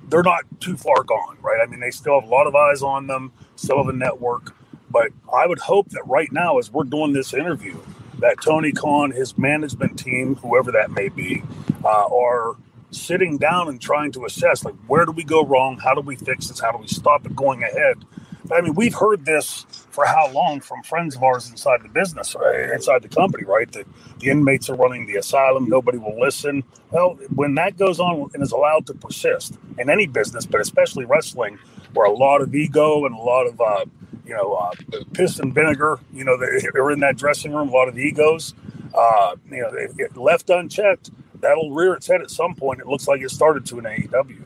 [0.07, 1.59] they're not too far gone, right?
[1.61, 4.55] I mean, they still have a lot of eyes on them, still have a network.
[4.91, 7.77] But I would hope that right now, as we're doing this interview,
[8.19, 11.43] that Tony Khan, his management team, whoever that may be,
[11.83, 12.57] uh, are
[12.91, 15.77] sitting down and trying to assess like where do we go wrong?
[15.77, 16.59] How do we fix this?
[16.59, 17.97] How do we stop it going ahead?
[18.51, 22.35] I mean, we've heard this for how long from friends of ours inside the business,
[22.35, 22.71] right?
[22.71, 23.71] inside the company, right?
[23.73, 23.85] That
[24.19, 26.63] the inmates are running the asylum, nobody will listen.
[26.91, 31.05] Well, when that goes on and is allowed to persist in any business, but especially
[31.05, 31.59] wrestling,
[31.93, 33.85] where a lot of ego and a lot of uh,
[34.29, 34.71] you know, uh,
[35.13, 35.99] piss and vinegar.
[36.13, 37.69] You know, they're in that dressing room.
[37.69, 38.53] A lot of the egos.
[38.93, 42.79] Uh, you know, if left unchecked, that'll rear its head at some point.
[42.79, 44.43] It looks like it started to in AEW.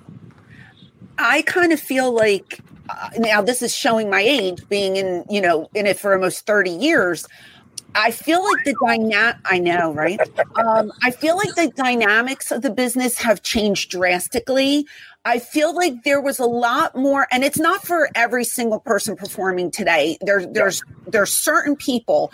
[1.18, 5.42] I kind of feel like uh, now this is showing my age, being in you
[5.42, 7.28] know in it for almost thirty years.
[7.96, 9.38] I feel like the dynamic.
[9.46, 10.20] I know, right?
[10.56, 14.88] Um, I feel like the dynamics of the business have changed drastically.
[15.26, 19.16] I feel like there was a lot more, and it's not for every single person
[19.16, 20.18] performing today.
[20.22, 22.32] There, there's there's certain people.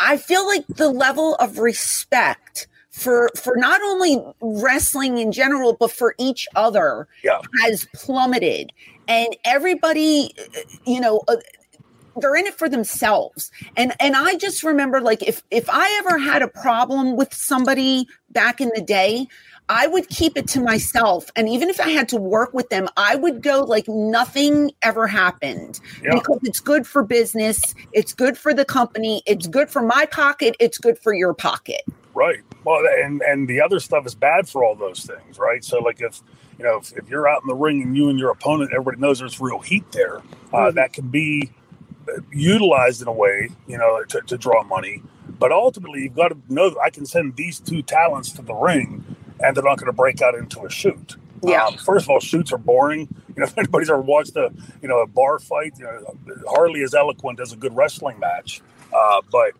[0.00, 5.92] I feel like the level of respect for for not only wrestling in general, but
[5.92, 7.40] for each other yeah.
[7.62, 8.72] has plummeted,
[9.06, 10.34] and everybody,
[10.86, 11.22] you know.
[12.16, 16.18] They're in it for themselves and and i just remember like if if i ever
[16.18, 19.26] had a problem with somebody back in the day
[19.68, 21.30] I would keep it to myself.
[21.36, 25.06] And even if I had to work with them, I would go like nothing ever
[25.06, 26.14] happened yeah.
[26.14, 27.74] because it's good for business.
[27.92, 29.22] It's good for the company.
[29.26, 30.54] It's good for my pocket.
[30.60, 31.82] It's good for your pocket.
[32.14, 32.42] Right.
[32.64, 35.64] Well, and, and the other stuff is bad for all those things, right?
[35.64, 36.22] So, like, if,
[36.58, 39.00] you know, if, if you're out in the ring and you and your opponent, everybody
[39.00, 40.76] knows there's real heat there, uh, mm-hmm.
[40.76, 41.50] that can be
[42.32, 45.02] utilized in a way, you know, to, to draw money.
[45.38, 48.54] But ultimately, you've got to know that I can send these two talents to the
[48.54, 49.04] ring
[49.40, 51.16] and they're not going to break out into a shoot.
[51.42, 51.66] Yeah.
[51.66, 53.08] Um, first of all, shoots are boring.
[53.36, 56.16] You know, if anybody's ever watched a you know a bar fight, you know,
[56.48, 58.62] hardly as eloquent as a good wrestling match.
[58.92, 59.52] Uh, but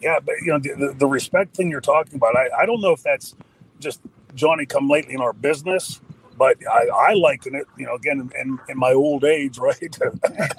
[0.00, 2.92] yeah, but you know the, the, respect thing you're talking about, I, I don't know
[2.92, 3.34] if that's
[3.78, 4.00] just
[4.34, 6.00] Johnny come lately in our business,
[6.36, 9.98] but I, I liken it, you know, again in, in my old age, right?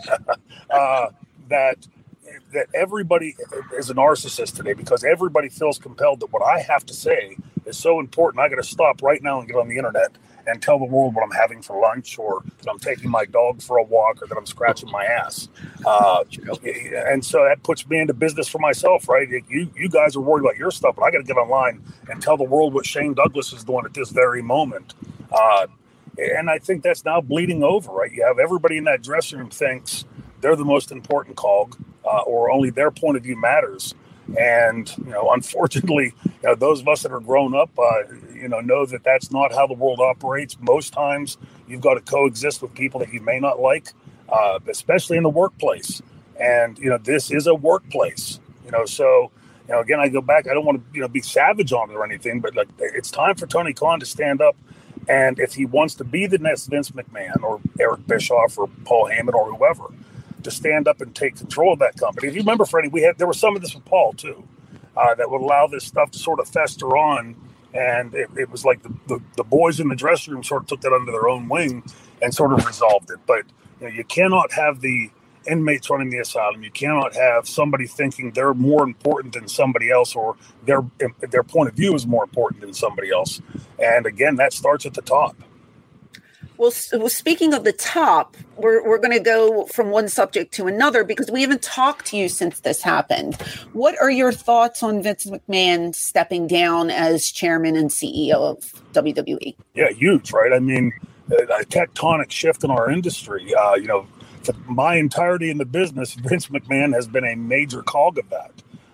[0.70, 1.08] uh,
[1.52, 1.88] that
[2.54, 3.36] that everybody
[3.78, 7.78] is a narcissist today because everybody feels compelled that what I have to say is
[7.78, 8.42] so important.
[8.42, 10.12] I got to stop right now and get on the internet
[10.48, 13.62] and tell the world what I'm having for lunch, or that I'm taking my dog
[13.62, 15.50] for a walk, or that I'm scratching my ass.
[15.86, 16.24] Uh,
[17.08, 19.30] and so that puts me into business for myself, right?
[19.30, 22.22] You you guys are worried about your stuff, but I got to get online and
[22.22, 24.96] tell the world what Shane Douglas is doing at this very moment.
[25.32, 25.68] Uh,
[26.18, 28.12] and I think that's now bleeding over, right?
[28.12, 30.06] You have everybody in that dressing room thinks
[30.42, 33.94] they're the most important cog, uh, or only their point of view matters.
[34.38, 38.48] And you know, unfortunately, you know, those of us that are grown up, uh, you
[38.48, 40.58] know, know that that's not how the world operates.
[40.60, 43.94] Most times, you've got to coexist with people that you may not like,
[44.30, 46.02] uh, especially in the workplace.
[46.40, 48.40] And you know, this is a workplace.
[48.66, 49.32] You know, so
[49.68, 50.48] you know, again, I go back.
[50.48, 53.12] I don't want to you know be savage on it or anything, but like, it's
[53.12, 54.56] time for Tony Khan to stand up.
[55.10, 59.10] And if he wants to be the next Vince McMahon or Eric Bischoff or Paul
[59.10, 59.86] Heyman or whoever,
[60.44, 62.28] to stand up and take control of that company.
[62.28, 64.48] If you remember, Freddie, we had there was some of this with Paul too,
[64.98, 67.36] uh, that would allow this stuff to sort of fester on,
[67.74, 70.68] and it, it was like the, the, the boys in the dressing room sort of
[70.68, 71.84] took that under their own wing
[72.22, 73.20] and sort of resolved it.
[73.26, 73.44] But
[73.80, 75.10] you, know, you cannot have the
[75.50, 76.64] inmates running the asylum.
[76.64, 80.84] You cannot have somebody thinking they're more important than somebody else, or their
[81.30, 83.42] their point of view is more important than somebody else.
[83.80, 85.36] And again, that starts at the top.
[86.62, 91.04] Well, speaking of the top, we're, we're going to go from one subject to another
[91.04, 93.34] because we haven't talked to you since this happened.
[93.74, 98.60] What are your thoughts on Vince McMahon stepping down as chairman and CEO of
[98.94, 99.56] WWE?
[99.74, 100.54] Yeah, huge, right?
[100.54, 100.94] I mean,
[101.32, 103.56] a tectonic shift in our industry.
[103.56, 104.06] Uh, you know,
[104.44, 108.52] for my entirety in the business, Vince McMahon has been a major cog of that.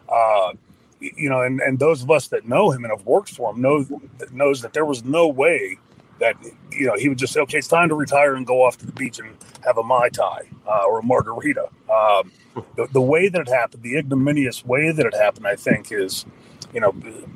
[0.07, 0.53] Uh,
[1.01, 3.61] you know, and, and those of us that know him and have worked for him
[3.61, 3.85] know
[4.31, 5.79] knows that there was no way
[6.19, 6.35] that
[6.71, 8.85] you know he would just say, "Okay, it's time to retire and go off to
[8.85, 12.31] the beach and have a mai tai uh, or a margarita." Um,
[12.75, 16.25] the, the way that it happened, the ignominious way that it happened, I think, is
[16.73, 16.93] you know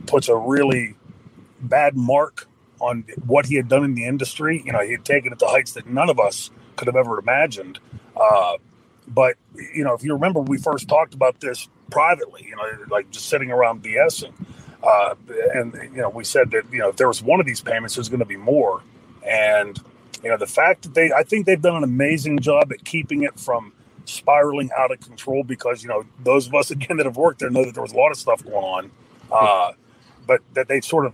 [0.07, 0.95] puts a really
[1.59, 2.47] bad mark
[2.79, 4.61] on what he had done in the industry.
[4.65, 7.19] You know, he had taken it to heights that none of us could have ever
[7.19, 7.79] imagined.
[8.15, 8.57] Uh,
[9.07, 9.35] but
[9.73, 12.45] you know, if you remember, we first talked about this privately.
[12.47, 14.33] You know, like just sitting around BSing.
[14.83, 15.15] Uh,
[15.53, 17.95] and you know, we said that you know if there was one of these payments,
[17.95, 18.81] there's going to be more.
[19.27, 19.79] And
[20.23, 23.23] you know, the fact that they, I think they've done an amazing job at keeping
[23.23, 23.73] it from
[24.05, 25.43] spiraling out of control.
[25.43, 27.93] Because you know, those of us again that have worked there know that there was
[27.93, 28.91] a lot of stuff going on.
[29.31, 29.73] Uh,
[30.27, 31.13] but that they sort of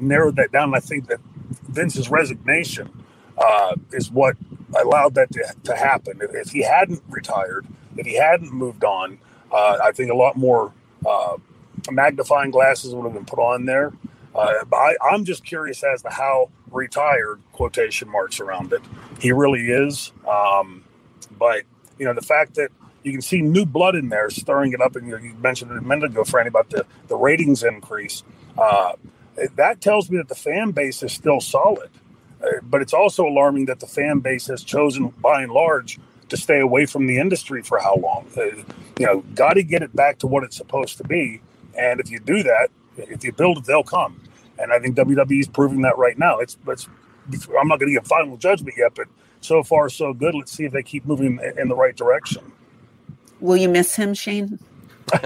[0.00, 0.64] narrowed that down.
[0.64, 1.20] And I think that
[1.68, 2.90] Vince's resignation
[3.38, 4.36] uh, is what
[4.80, 6.20] allowed that to, to happen.
[6.20, 9.18] If he hadn't retired, if he hadn't moved on,
[9.50, 10.72] uh, I think a lot more
[11.06, 11.36] uh,
[11.90, 13.92] magnifying glasses would have been put on there.
[14.34, 18.80] Uh, I, I'm just curious as to how retired quotation marks around it
[19.20, 20.12] he really is.
[20.28, 20.84] Um,
[21.38, 21.62] but
[21.98, 22.70] you know the fact that
[23.02, 25.78] you can see new blood in there stirring it up, and you, you mentioned it
[25.78, 28.22] a minute ago, Franny, about the the ratings increase.
[28.56, 28.94] Uh,
[29.56, 31.90] that tells me that the fan base is still solid.
[32.42, 36.36] Uh, but it's also alarming that the fan base has chosen, by and large, to
[36.36, 38.26] stay away from the industry for how long?
[38.36, 38.44] Uh,
[38.98, 41.40] you know, got to get it back to what it's supposed to be.
[41.78, 44.20] And if you do that, if you build it, they'll come.
[44.58, 46.38] And I think WWE is proving that right now.
[46.38, 46.88] It's, it's
[47.58, 49.06] I'm not going to give final judgment yet, but
[49.40, 50.34] so far so good.
[50.34, 52.52] Let's see if they keep moving in the right direction.
[53.40, 54.58] Will you miss him, Shane?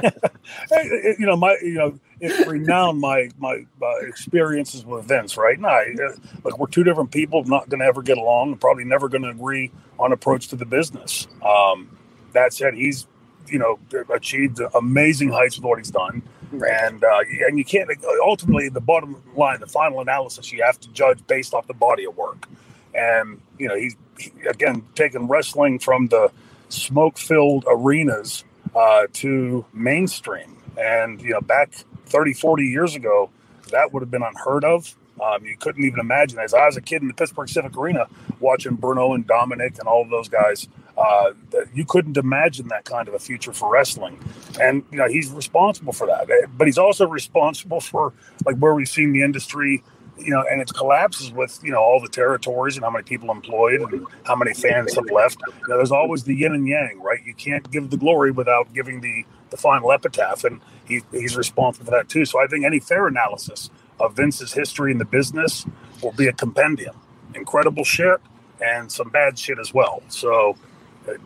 [1.19, 5.37] you know, my you know, it renowned my my uh, experiences with Vince.
[5.37, 8.85] Right now, uh, like we're two different people, not going to ever get along, probably
[8.85, 11.29] never going to agree on approach to the business.
[11.45, 11.97] Um,
[12.33, 13.07] that said, he's
[13.49, 13.79] you know
[14.13, 16.23] achieved amazing heights with what he's done.
[16.59, 16.73] Right.
[16.73, 17.91] And uh, and you can't
[18.25, 22.05] ultimately the bottom line, the final analysis, you have to judge based off the body
[22.05, 22.49] of work.
[22.95, 26.31] And you know he's he, again taken wrestling from the
[26.69, 30.57] smoke-filled arenas uh, to mainstream.
[30.79, 31.73] And you know back
[32.07, 33.31] 30, 40 years ago,
[33.71, 34.95] that would have been unheard of.
[35.23, 36.39] Um, you couldn't even imagine.
[36.39, 38.07] As I was a kid in the Pittsburgh Civic Arena
[38.39, 41.33] watching Bruno and Dominic and all of those guys, uh,
[41.75, 44.19] you couldn't imagine that kind of a future for wrestling.
[44.61, 48.13] And you know he's responsible for that, eh, but he's also responsible for
[48.45, 49.83] like where we've seen the industry,
[50.19, 53.31] you know, and it collapses with you know all the territories and how many people
[53.31, 55.39] employed and how many fans have left.
[55.47, 57.25] You know, there's always the yin and yang, right?
[57.25, 61.87] You can't give the glory without giving the the final epitaph, and he, he's responsible
[61.87, 62.25] for that too.
[62.25, 65.67] So I think any fair analysis of Vince's history in the business
[66.03, 66.97] will be a compendium.
[67.35, 68.21] Incredible shit
[68.61, 70.03] and some bad shit as well.
[70.09, 70.57] So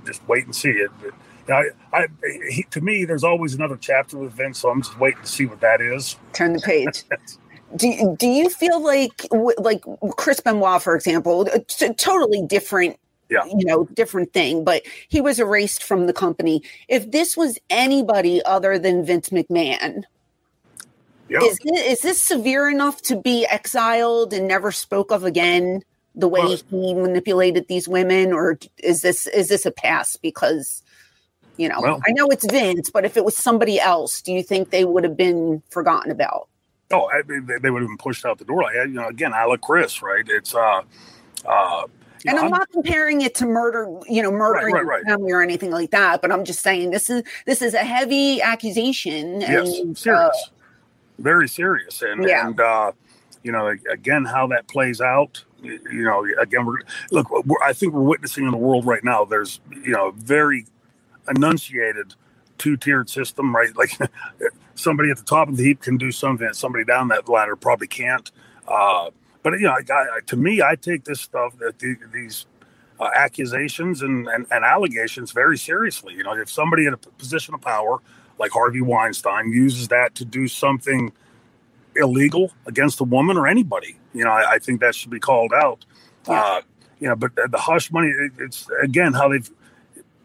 [0.04, 0.90] just wait and see it.
[1.48, 1.62] know,
[1.92, 2.06] I, I
[2.50, 5.46] he, to me, there's always another chapter with Vince, so I'm just waiting to see
[5.46, 6.16] what that is.
[6.32, 7.04] Turn the page.
[7.76, 9.26] do, do you feel like
[9.58, 9.82] like
[10.16, 11.58] Chris Benoit, for example, uh,
[11.96, 12.98] totally different
[13.30, 13.44] yeah.
[13.46, 16.62] you know, different thing, but he was erased from the company.
[16.88, 20.02] If this was anybody other than Vince McMahon,
[21.28, 21.38] yeah.
[21.42, 25.82] is, this, is this severe enough to be exiled and never spoke of again
[26.14, 30.82] the way well, he manipulated these women, or is this is this a pass because?
[31.56, 34.42] You know, well, I know it's Vince, but if it was somebody else, do you
[34.42, 36.48] think they would have been forgotten about?
[36.90, 38.62] Oh, I mean, they would have been pushed out the door.
[38.62, 40.24] Like, you know, again, I like Chris, right?
[40.26, 40.80] It's uh,
[41.46, 41.86] uh,
[42.26, 45.04] and I'm, I'm, not comparing it to murder, you know, murdering right, right, right.
[45.04, 46.20] family or anything like that.
[46.20, 49.40] But I'm just saying this is this is a heavy accusation.
[49.40, 50.50] Yes, and, serious, uh,
[51.18, 52.46] very serious, and yeah.
[52.46, 52.92] and uh,
[53.42, 55.44] you know, again, how that plays out.
[55.62, 56.78] You know, again, we're
[57.10, 57.30] look.
[57.30, 59.24] We're, I think we're witnessing in the world right now.
[59.24, 60.66] There's you know very
[61.28, 62.14] enunciated
[62.58, 63.74] two tiered system, right?
[63.76, 63.98] Like
[64.74, 67.56] somebody at the top of the heap can do something, that somebody down that ladder
[67.56, 68.30] probably can't.
[68.68, 69.10] Uh,
[69.42, 72.46] but you know, I, I, to me, I take this stuff that the, these
[73.00, 76.14] uh, accusations and, and, and, allegations very seriously.
[76.14, 77.98] You know, if somebody in a position of power
[78.38, 81.12] like Harvey Weinstein uses that to do something
[81.96, 85.52] illegal against a woman or anybody, you know, I, I think that should be called
[85.52, 85.84] out.
[86.28, 86.42] Yeah.
[86.42, 86.60] Uh,
[86.98, 89.50] you know, but the hush money, it, it's again how they've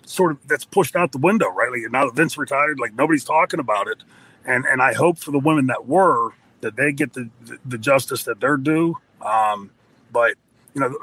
[0.06, 1.72] sort of that's pushed out the window, right?
[1.72, 4.04] Like now that Vince retired, like nobody's talking about it,
[4.46, 6.32] and and I hope for the women that were
[6.62, 8.98] that they get the the, the justice that they're due.
[9.22, 9.72] Um,
[10.12, 10.36] but
[10.74, 10.94] you know,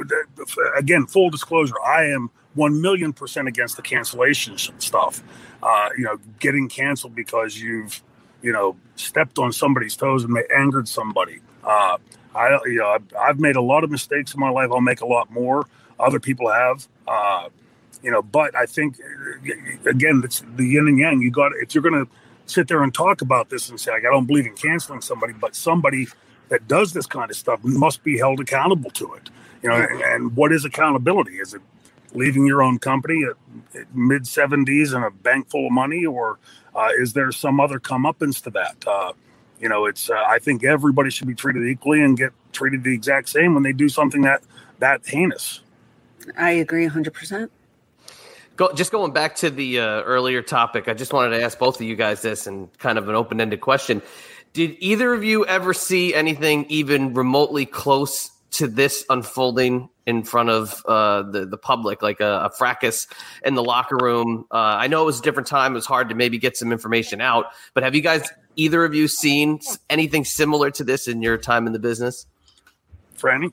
[0.76, 5.22] again, full disclosure, I am one million percent against the cancellation stuff.
[5.62, 8.02] Uh, you know, getting canceled because you've
[8.42, 11.40] you know stepped on somebody's toes and they angered somebody.
[11.64, 11.96] Uh,
[12.34, 14.70] I you know I've, I've, made a lot of mistakes in my life.
[14.72, 15.66] I'll make a lot more.
[15.98, 16.86] Other people have.
[17.06, 17.48] Uh,
[18.02, 18.98] you know, but I think
[19.86, 21.20] again, it's the yin and yang.
[21.20, 22.10] You got if you're going to
[22.46, 25.32] sit there and talk about this and say like, I don't believe in canceling somebody,
[25.32, 26.08] but somebody
[26.48, 29.30] that does this kind of stuff must be held accountable to it.
[29.62, 31.38] You know, and, and what is accountability?
[31.38, 31.62] Is it
[32.14, 36.38] leaving your own company at, at mid 70s and a bank full of money, or
[36.74, 38.76] uh, is there some other comeuppance to that?
[38.86, 39.12] Uh,
[39.62, 42.92] you know, it's uh, I think everybody should be treated equally and get treated the
[42.92, 44.42] exact same when they do something that
[44.80, 45.60] that heinous.
[46.36, 47.14] I agree 100.
[47.14, 47.52] percent
[48.56, 51.76] Go, just going back to the uh, earlier topic, I just wanted to ask both
[51.76, 54.02] of you guys this and kind of an open ended question.
[54.52, 60.50] Did either of you ever see anything even remotely close to this unfolding in front
[60.50, 63.06] of uh, the the public, like a, a, fracas
[63.44, 64.46] in the locker room.
[64.50, 66.72] Uh, I know it was a different time; it was hard to maybe get some
[66.72, 67.46] information out.
[67.74, 71.66] But have you guys, either of you, seen anything similar to this in your time
[71.66, 72.26] in the business?
[73.18, 73.52] Franny,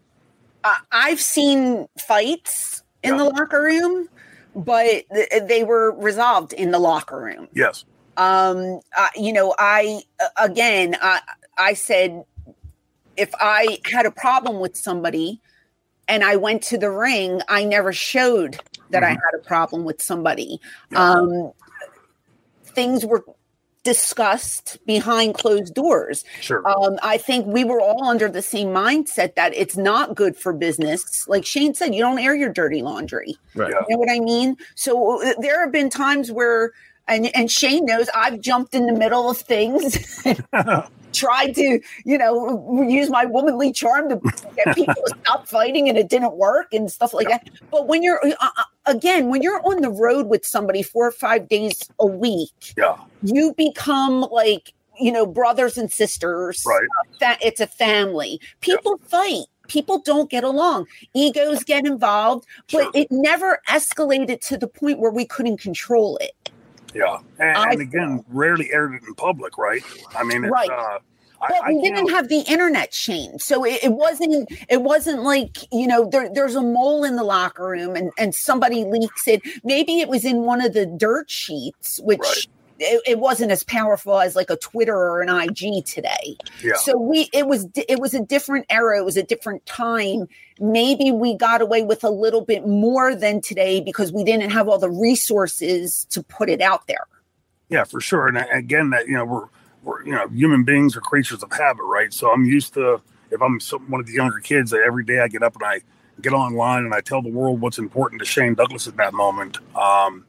[0.64, 3.18] uh, I've seen fights in yeah.
[3.18, 4.10] the locker room,
[4.56, 7.48] but th- they were resolved in the locker room.
[7.54, 7.86] Yes.
[8.18, 8.82] Um.
[9.16, 10.02] you know, I
[10.38, 11.22] again, I
[11.58, 12.24] I said
[13.16, 15.42] if I had a problem with somebody
[16.08, 19.06] and I went to the ring, I never showed that mm-hmm.
[19.06, 20.60] I had a problem with somebody.
[20.92, 21.12] Yeah.
[21.12, 21.52] Um,
[22.64, 23.24] things were
[23.90, 26.24] discussed behind closed doors.
[26.42, 26.62] Sure.
[26.68, 30.54] Um, I think we were all under the same mindset that it's not good for
[30.54, 31.28] business.
[31.28, 33.36] Like Shane said, you don't air your dirty laundry.
[33.56, 33.70] Right.
[33.70, 34.58] You know what I mean?
[34.76, 36.72] So uh, there have been times where
[37.08, 40.24] and and Shane knows I've jumped in the middle of things
[41.20, 44.20] tried to, you know, use my womanly charm to
[44.56, 47.50] get people to stop fighting and it didn't work and stuff like that.
[47.72, 51.12] But when you're, uh, uh, again, when you're on the road with somebody four or
[51.12, 56.64] five days a week, yeah, you become like, you know, brothers and sisters.
[56.66, 56.88] Right.
[57.20, 58.40] That it's a family.
[58.62, 59.08] People yeah.
[59.08, 62.92] fight people don't get along egos get involved but sure.
[62.96, 66.32] it never escalated to the point where we couldn't control it
[66.94, 69.84] yeah, and, I, and again, rarely aired it in public, right?
[70.16, 70.70] I mean, right.
[70.70, 71.00] Uh,
[71.40, 74.50] but I, we didn't have the internet Shane, so it, it, wasn't.
[74.68, 78.36] It wasn't like you know, there, there's a mole in the locker room, and and
[78.36, 79.42] somebody leaks it.
[79.64, 82.48] Maybe it was in one of the dirt sheets, which right
[82.80, 86.38] it, it, wasn't as powerful as like a Twitter or an IG today.
[86.64, 86.76] Yeah.
[86.76, 88.98] So we it was it was a different era.
[88.98, 90.28] It was a different time.
[90.60, 94.68] Maybe we got away with a little bit more than today because we didn't have
[94.68, 97.08] all the resources to put it out there.
[97.70, 98.28] Yeah, for sure.
[98.28, 99.48] And again, that you know we're
[99.84, 102.14] we're you know human beings are creatures of habit, right?
[102.14, 103.02] So I'm used to
[103.32, 105.82] if I'm one of the younger kids every day I get up and I
[106.22, 109.58] get online and I tell the world what's important to Shane Douglas at that moment.
[109.76, 110.26] Um,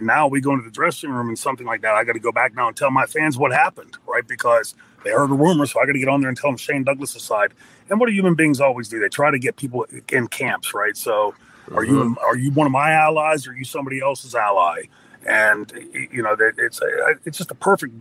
[0.00, 1.94] now we go into the dressing room and something like that.
[1.94, 4.26] I got to go back now and tell my fans what happened, right?
[4.26, 4.74] Because
[5.04, 6.84] they heard a rumor, so I got to get on there and tell them Shane
[6.84, 7.52] Douglas' side.
[7.88, 8.98] And what do human beings always do?
[8.98, 10.96] They try to get people in camps, right?
[10.96, 11.34] So,
[11.66, 11.76] mm-hmm.
[11.76, 12.18] are you mm-hmm.
[12.24, 14.84] are you one of my allies, or are you somebody else's ally?
[15.28, 17.94] And you know, it's a, it's just a perfect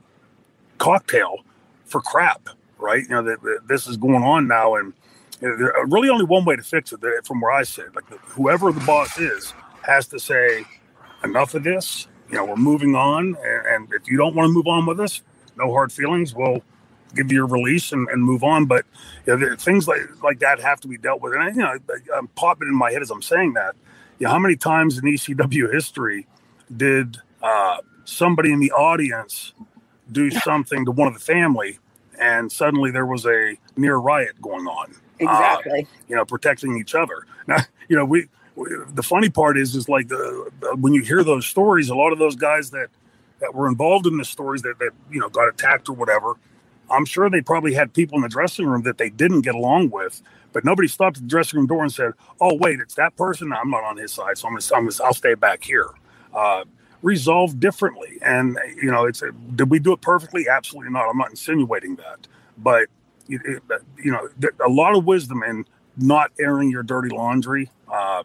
[0.77, 1.39] cocktail
[1.85, 3.03] for crap, right?
[3.03, 4.93] You know that this is going on now, and
[5.39, 7.01] there's really only one way to fix it.
[7.25, 9.53] From where I sit, like whoever the boss is
[9.83, 10.65] has to say
[11.23, 12.07] enough of this.
[12.29, 13.35] You know, we're moving on.
[13.43, 15.21] And, if you don't want to move on with us,
[15.57, 16.33] no hard feelings.
[16.33, 16.63] We'll
[17.13, 18.65] give you a release and, and move on.
[18.65, 18.85] But
[19.25, 21.33] you know, things like like that have to be dealt with.
[21.33, 21.77] And I, you know,
[22.15, 23.75] I'm popping in my head as I'm saying that.
[24.19, 26.27] You know, how many times in ECW history
[26.75, 29.53] did uh, somebody in the audience
[30.11, 31.79] do something to one of the family,
[32.19, 34.95] and suddenly there was a near riot going on?
[35.19, 35.81] Exactly.
[35.81, 37.25] Uh, you know, protecting each other.
[37.47, 37.57] Now,
[37.89, 40.49] you know, we the funny part is is like the,
[40.79, 42.87] when you hear those stories a lot of those guys that
[43.39, 46.35] that were involved in the stories that that you know got attacked or whatever
[46.89, 49.89] i'm sure they probably had people in the dressing room that they didn't get along
[49.89, 50.21] with
[50.53, 53.51] but nobody stopped at the dressing room door and said oh wait it's that person.
[53.51, 55.89] I'm not on his side so i'm gonna, I'm gonna i'll stay back here.
[56.33, 56.63] Uh,
[57.05, 58.17] resolved differently.
[58.21, 60.47] And you know it's a, did we do it perfectly?
[60.49, 61.07] Absolutely not.
[61.07, 62.27] I'm not insinuating that.
[62.57, 62.87] But
[63.29, 63.63] it, it,
[63.97, 64.27] you know
[64.65, 65.65] a lot of wisdom in
[65.97, 67.69] not airing your dirty laundry.
[67.89, 68.23] Uh,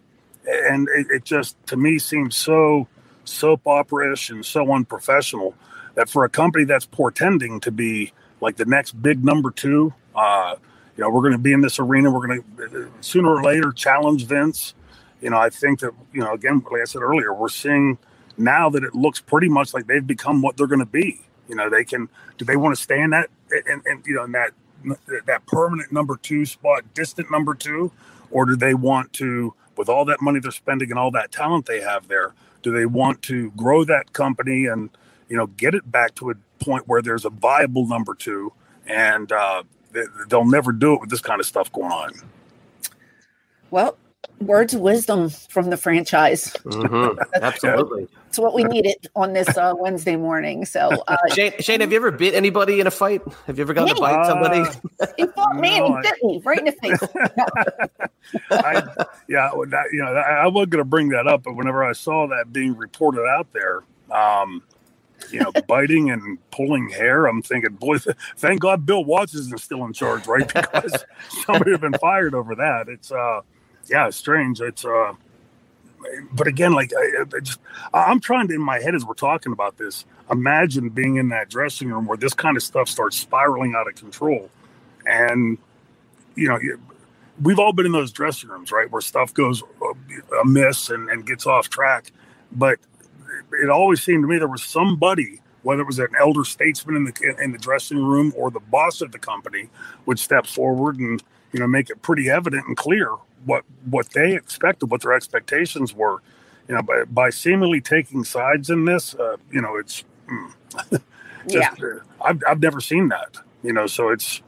[0.51, 2.88] and it, it just to me seems so
[3.24, 5.55] soap opera-ish and so unprofessional
[5.94, 10.57] that for a company that's portending to be like the next big number two, uh,
[10.96, 12.11] you know, we're going to be in this arena.
[12.11, 14.74] We're going to sooner or later challenge Vince.
[15.20, 17.98] You know, I think that you know, again, like I said earlier, we're seeing
[18.36, 21.20] now that it looks pretty much like they've become what they're going to be.
[21.48, 22.09] You know, they can.
[22.38, 24.53] Do they want to stay in that and, and you know in that
[25.26, 27.92] that permanent number two spot, distant number two,
[28.30, 31.64] or do they want to, with all that money they're spending and all that talent
[31.64, 34.91] they have there, do they want to grow that company and
[35.31, 38.53] you know get it back to a point where there's a viable number two,
[38.87, 39.62] and uh,
[40.28, 42.12] they'll never do it with this kind of stuff going on.
[43.70, 43.97] Well,
[44.39, 46.53] words of wisdom from the franchise.
[46.64, 47.18] Mm-hmm.
[47.43, 48.07] Absolutely.
[48.31, 50.64] It's what we needed on this uh, Wednesday morning.
[50.64, 53.22] So, uh, Shane, Shane, have you ever bit anybody in a fight?
[53.49, 54.61] Have you ever gotten to bite somebody?
[55.01, 57.03] Uh, he fought me no, and he bit me right in the face.
[58.53, 61.83] I, yeah, that, you know, I, I was going to bring that up, but whenever
[61.83, 64.62] I saw that being reported out there, um,
[65.33, 67.26] you know, biting and pulling hair.
[67.26, 67.99] I'm thinking, boy,
[68.37, 70.47] thank God Bill Watts isn't still in charge, right?
[70.47, 71.05] Because
[71.45, 72.89] somebody have been fired over that.
[72.89, 73.41] It's, uh,
[73.89, 74.61] yeah, it's strange.
[74.61, 75.14] It's, uh,
[76.32, 77.61] but again, like I, I just,
[77.92, 81.48] I'm trying to in my head as we're talking about this, imagine being in that
[81.48, 84.51] dressing room where this kind of stuff starts spiraling out of control,
[85.07, 85.59] and
[86.34, 86.59] you know,
[87.42, 89.62] we've all been in those dressing rooms, right, where stuff goes
[90.42, 92.12] amiss and, and gets off track.
[92.53, 92.78] But
[93.53, 97.05] it always seemed to me there was somebody, whether it was an elder statesman in
[97.05, 99.68] the in the dressing room or the boss of the company,
[100.07, 101.22] would step forward and
[101.53, 105.94] you know make it pretty evident and clear what what they expected, what their expectations
[105.94, 106.22] were.
[106.68, 110.53] You know, by, by seemingly taking sides in this, uh, you know, it's mm,
[110.90, 111.03] just,
[111.48, 111.74] yeah.
[111.82, 113.38] Uh, I've I've never seen that.
[113.62, 114.40] You know, so it's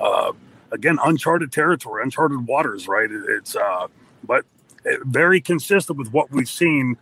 [0.00, 0.32] uh,
[0.72, 3.10] again uncharted territory, uncharted waters, right?
[3.10, 3.88] It, it's uh,
[4.24, 4.44] but
[4.86, 6.96] uh, very consistent with what we've seen.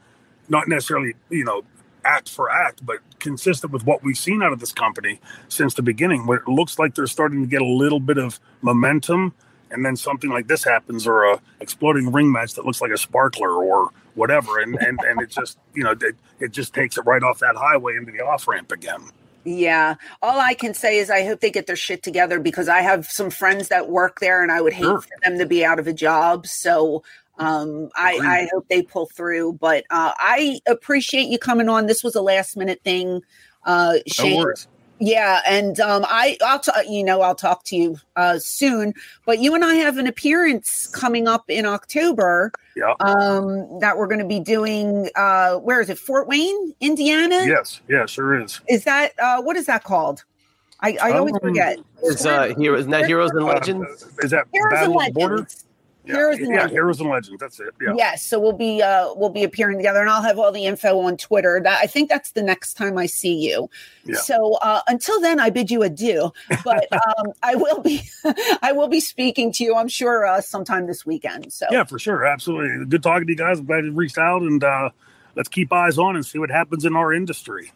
[0.49, 1.63] Not necessarily, you know,
[2.07, 5.83] act for act, but consistent with what we've seen out of this company since the
[5.83, 6.27] beginning.
[6.27, 9.35] Where it looks like they're starting to get a little bit of momentum
[9.71, 12.97] and then something like this happens or a exploding ring match that looks like a
[12.97, 17.03] sparkler or whatever and and, and it just you know it, it just takes it
[17.03, 19.11] right off that highway into the off ramp again
[19.45, 22.81] yeah all i can say is i hope they get their shit together because i
[22.81, 25.01] have some friends that work there and i would hate sure.
[25.01, 27.03] for them to be out of a job so
[27.39, 31.87] um, I, I, hope they pull through, but uh, I appreciate you coming on.
[31.87, 33.23] This was a last minute thing.
[33.65, 34.53] Uh, Shane, no
[34.99, 38.95] yeah, and um, I, I'll, t- you know, I'll talk to you uh, soon.
[39.27, 42.53] But you and I have an appearance coming up in October.
[42.77, 42.95] Yeah.
[43.01, 45.11] Um, that we're going to be doing.
[45.15, 45.99] Uh, where is it?
[45.99, 47.45] Fort Wayne, Indiana.
[47.47, 47.81] Yes.
[47.89, 48.07] Yeah.
[48.07, 48.61] Sure is.
[48.69, 50.25] Is that uh, what is that called?
[50.81, 51.79] I, I always um, forget.
[52.03, 52.81] Is uh, heroes?
[52.81, 54.03] Isn't that Heroes and Legends?
[54.03, 55.15] Uh, is that Heroes Battle and Legends.
[55.15, 55.47] Border?
[56.07, 56.73] Yeah, Heroes and yeah, Legends.
[56.73, 57.41] Heroes and Legends.
[57.41, 57.75] That's it.
[57.81, 57.95] Yeah.
[57.97, 58.25] Yes.
[58.25, 61.17] So we'll be uh we'll be appearing together, and I'll have all the info on
[61.17, 61.61] Twitter.
[61.63, 63.69] That I think that's the next time I see you.
[64.05, 64.17] Yeah.
[64.17, 66.33] So uh, until then, I bid you adieu.
[66.65, 68.09] But um, I will be
[68.63, 69.75] I will be speaking to you.
[69.75, 71.53] I'm sure uh, sometime this weekend.
[71.53, 72.87] So yeah, for sure, absolutely.
[72.87, 73.59] Good talking to you guys.
[73.59, 74.91] I'm glad you reached out, and uh,
[75.35, 77.73] let's keep eyes on and see what happens in our industry.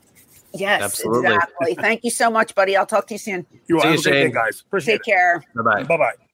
[0.52, 1.32] Yes, Absolutely.
[1.32, 1.74] exactly.
[1.74, 2.76] Thank you so much, buddy.
[2.76, 3.46] I'll talk to you soon.
[3.68, 3.96] You are.
[3.96, 4.62] Day, guys.
[4.66, 5.04] Appreciate Take it.
[5.04, 5.44] care.
[5.54, 5.82] Bye bye.
[5.84, 6.29] Bye bye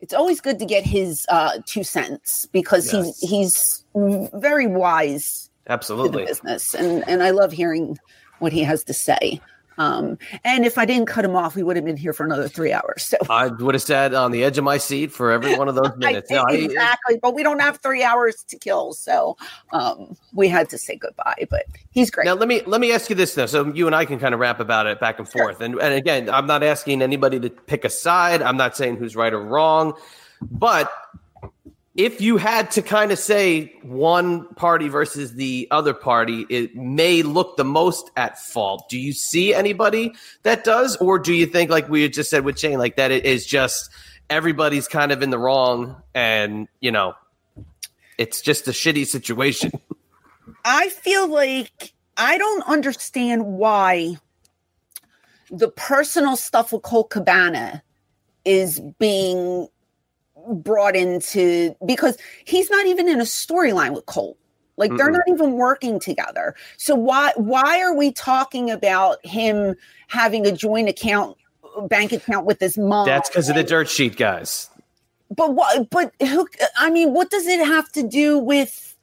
[0.00, 3.18] it's always good to get his uh, two cents because yes.
[3.20, 7.98] he's he's very wise absolutely business and and I love hearing
[8.38, 9.40] what he has to say.
[9.78, 12.48] Um, and if I didn't cut him off, we would have been here for another
[12.48, 13.04] three hours.
[13.04, 15.74] So I would have sat on the edge of my seat for every one of
[15.74, 16.30] those minutes.
[16.30, 19.36] no, exactly, I, but we don't have three hours to kill, so
[19.72, 21.46] um, we had to say goodbye.
[21.50, 22.24] But he's great.
[22.24, 24.34] Now let me let me ask you this though, so you and I can kind
[24.34, 25.58] of rap about it back and forth.
[25.58, 25.64] Sure.
[25.64, 28.42] And and again, I'm not asking anybody to pick a side.
[28.42, 29.94] I'm not saying who's right or wrong,
[30.40, 30.90] but
[31.96, 37.22] if you had to kind of say one party versus the other party, it may
[37.22, 38.88] look the most at fault.
[38.90, 42.58] Do you see anybody that does, or do you think, like we just said with
[42.58, 43.90] Shane, like that it is just
[44.28, 47.14] everybody's kind of in the wrong, and you know,
[48.18, 49.72] it's just a shitty situation.
[50.64, 54.16] I feel like I don't understand why
[55.50, 57.82] the personal stuff with Colt Cabana
[58.44, 59.68] is being
[60.48, 64.36] brought into because he's not even in a storyline with Colt.
[64.76, 66.54] Like they're not even working together.
[66.76, 69.74] So why why are we talking about him
[70.08, 71.36] having a joint account
[71.88, 73.06] bank account with his mom?
[73.06, 74.68] That's because of the dirt sheet guys.
[75.34, 78.94] But what but who I mean, what does it have to do with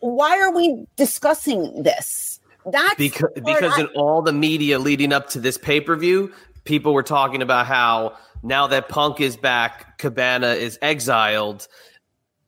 [0.00, 2.40] why are we discussing this?
[2.64, 6.32] That's because because I, in all the media leading up to this pay-per-view,
[6.64, 11.68] people were talking about how now that Punk is back, Cabana is exiled,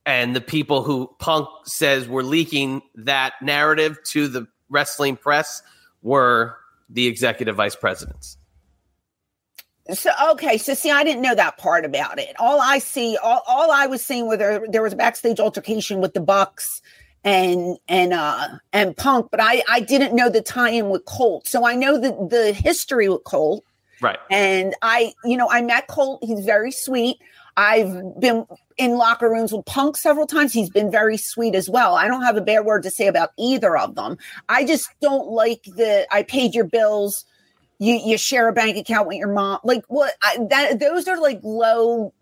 [0.07, 5.63] and the people who Punk says were leaking that narrative to the wrestling press
[6.03, 6.57] were
[6.89, 8.37] the executive vice presidents.
[9.93, 12.37] So okay, so see, I didn't know that part about it.
[12.39, 16.01] All I see, all, all I was seeing was there, there was a backstage altercation
[16.01, 16.81] with the Bucks
[17.25, 21.47] and and uh and Punk, but I I didn't know the tie-in with Colt.
[21.47, 23.65] So I know the the history with Colt.
[24.01, 24.19] Right.
[24.31, 26.21] And I, you know, I met Colt.
[26.23, 27.19] He's very sweet.
[27.57, 28.47] I've been
[28.79, 30.53] in locker rooms with Punk several times.
[30.53, 31.95] He's been very sweet as well.
[31.97, 34.17] I don't have a bad word to say about either of them.
[34.49, 37.25] I just don't like the I paid your bills.
[37.79, 39.59] You you share a bank account with your mom.
[39.65, 42.15] Like what I, that those are like low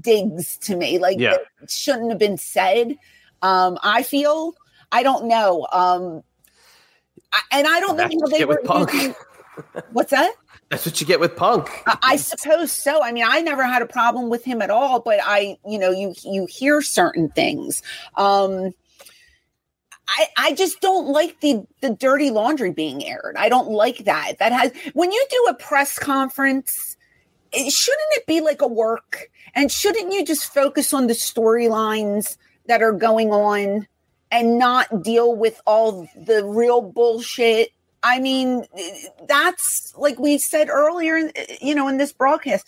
[0.00, 0.98] digs to me.
[0.98, 1.36] Like Yeah.
[1.68, 2.96] shouldn't have been said.
[3.40, 4.54] Um I feel
[4.92, 5.66] I don't know.
[5.72, 6.22] Um
[7.32, 9.14] I, and I don't know how they were using-
[9.92, 10.32] What's that?
[10.70, 11.70] That's what you get with Punk.
[12.02, 13.02] I, suppose so.
[13.02, 15.90] I mean, I never had a problem with him at all, but I, you know,
[15.90, 17.82] you you hear certain things.
[18.16, 18.74] Um
[20.08, 23.36] I I just don't like the the dirty laundry being aired.
[23.38, 24.34] I don't like that.
[24.38, 26.96] That has when you do a press conference,
[27.52, 29.30] it, shouldn't it be like a work?
[29.54, 33.86] And shouldn't you just focus on the storylines that are going on
[34.30, 37.70] and not deal with all the real bullshit
[38.02, 38.64] I mean,
[39.26, 41.30] that's like we said earlier,
[41.60, 42.66] you know, in this broadcast,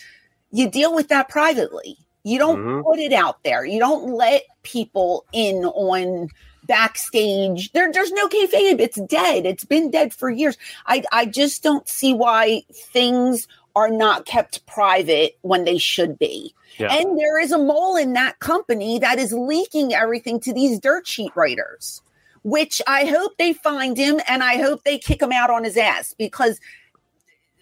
[0.51, 1.97] you deal with that privately.
[2.23, 2.83] You don't Mhm.
[2.85, 3.65] put it out there.
[3.65, 6.29] You don't let people in on
[6.65, 7.73] backstage.
[7.73, 8.81] There, there's no kayfabe.
[8.81, 9.47] It's dead.
[9.47, 10.57] It's been dead for years.
[10.87, 16.55] I, I just don't see why things are not kept private when they should be.
[16.79, 16.93] Yeah.
[16.93, 21.07] And there is a mole in that company that is leaking everything to these dirt
[21.07, 22.03] sheet writers
[22.43, 25.77] which I hope they find him and I hope they kick him out on his
[25.77, 26.61] ass because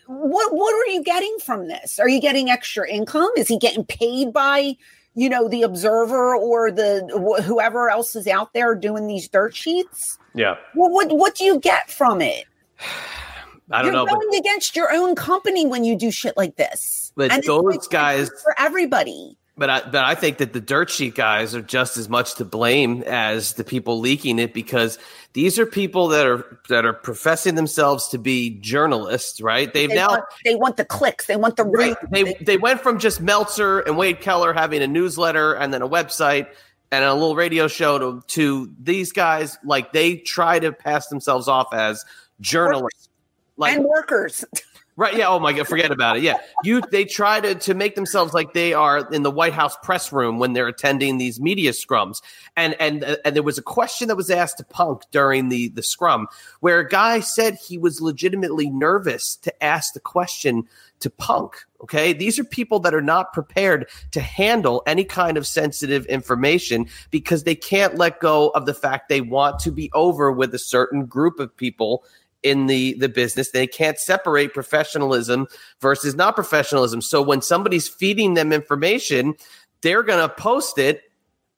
[0.07, 1.99] what what are you getting from this?
[1.99, 3.31] Are you getting extra income?
[3.37, 4.76] Is he getting paid by
[5.14, 9.55] you know the observer or the wh- whoever else is out there doing these dirt
[9.55, 10.18] sheets?
[10.35, 10.57] Yeah.
[10.74, 12.45] Well, what what do you get from it?
[13.70, 14.07] I don't You're know.
[14.07, 17.12] But going against your own company when you do shit like this.
[17.16, 19.37] But And those guys- for everybody.
[19.59, 22.45] But I, but I think that the dirt sheet guys are just as much to
[22.45, 24.99] blame as the people leaking it because
[25.33, 29.73] these are people that are that are professing themselves to be journalists, right?
[29.75, 31.27] They've They, now want, they want the clicks.
[31.27, 32.37] They want the right, reach.
[32.39, 35.89] they they went from just Meltzer and Wade Keller having a newsletter and then a
[35.89, 36.47] website
[36.91, 41.49] and a little radio show to to these guys like they try to pass themselves
[41.49, 42.05] off as
[42.41, 43.09] journalists.
[43.57, 44.45] Like and workers.
[44.99, 45.17] Right.
[45.17, 45.29] Yeah.
[45.29, 45.69] Oh my God.
[45.69, 46.25] Forget about it.
[46.25, 46.39] Yeah.
[46.65, 46.81] You.
[46.91, 50.41] They try to to make themselves like they are in the White House press room
[50.41, 52.21] when they're attending these media scrums.
[52.57, 55.69] And and uh, and there was a question that was asked to Punk during the
[55.69, 56.27] the scrum
[56.59, 60.67] where a guy said he was legitimately nervous to ask the question
[60.99, 61.55] to Punk.
[61.81, 62.13] Okay.
[62.13, 67.45] These are people that are not prepared to handle any kind of sensitive information because
[67.45, 71.07] they can't let go of the fact they want to be over with a certain
[71.07, 72.03] group of people
[72.43, 73.51] in the the business.
[73.51, 75.47] They can't separate professionalism
[75.80, 79.34] versus not professionalism so when somebody's feeding them information
[79.82, 81.03] they're going to post it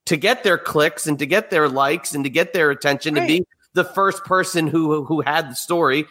[0.07, 3.27] to get their clicks and to get their likes and to get their attention to
[3.27, 6.07] be the first person who who had the story.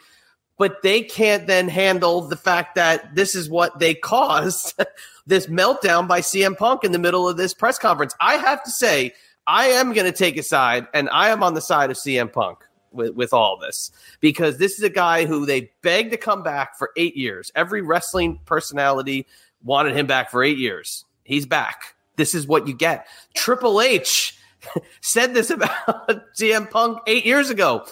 [0.58, 4.74] But they can't then handle the fact that this is what they caused
[5.26, 8.14] this meltdown by CM Punk in the middle of this press conference.
[8.22, 9.14] I have to say
[9.48, 12.32] i am going to take a side and i am on the side of CM
[12.32, 12.60] Punk
[12.92, 16.78] with, with all this because this is a guy who they begged to come back
[16.78, 17.52] for eight years.
[17.56, 19.28] Every wrestling personality
[19.64, 21.06] wanted him back for eight years.
[21.24, 21.96] He's back.
[22.16, 23.08] This is what you get.
[23.34, 24.38] Triple H
[25.02, 27.86] said this about CM Punk eight years ago.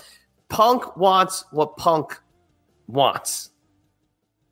[0.50, 2.20] Punk wants what Punk
[2.88, 3.50] wants.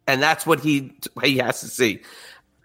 [0.08, 0.94] And that's what he
[1.24, 2.02] he has to see.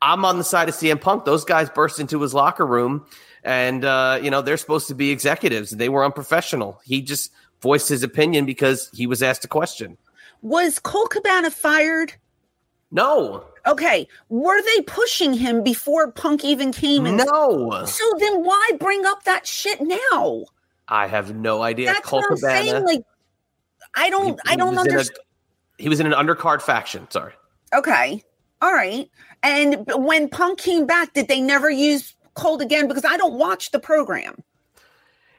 [0.03, 1.25] I'm on the side of CM Punk.
[1.25, 3.07] Those guys burst into his locker room
[3.43, 5.71] and uh, you know they're supposed to be executives.
[5.71, 6.81] They were unprofessional.
[6.85, 9.97] He just voiced his opinion because he was asked a question.
[10.43, 12.15] Was Colt Cabana fired?
[12.91, 14.09] No, Okay.
[14.31, 17.19] Were they pushing him before Punk even came in?
[17.19, 20.45] no, So then why bring up that shit now?
[20.89, 21.87] I have no idea.
[21.93, 22.85] That's Colt what I'm Cabana, saying.
[22.87, 23.03] Like,
[23.95, 25.19] I don't, I he don't was in a- understand.
[25.77, 27.07] he was in an undercard faction.
[27.11, 27.35] Sorry.
[27.75, 28.25] Okay.
[28.63, 29.11] All right.
[29.43, 32.89] And when Punk came back, did they never use Colt again?
[32.89, 34.43] Because I don't watch the program.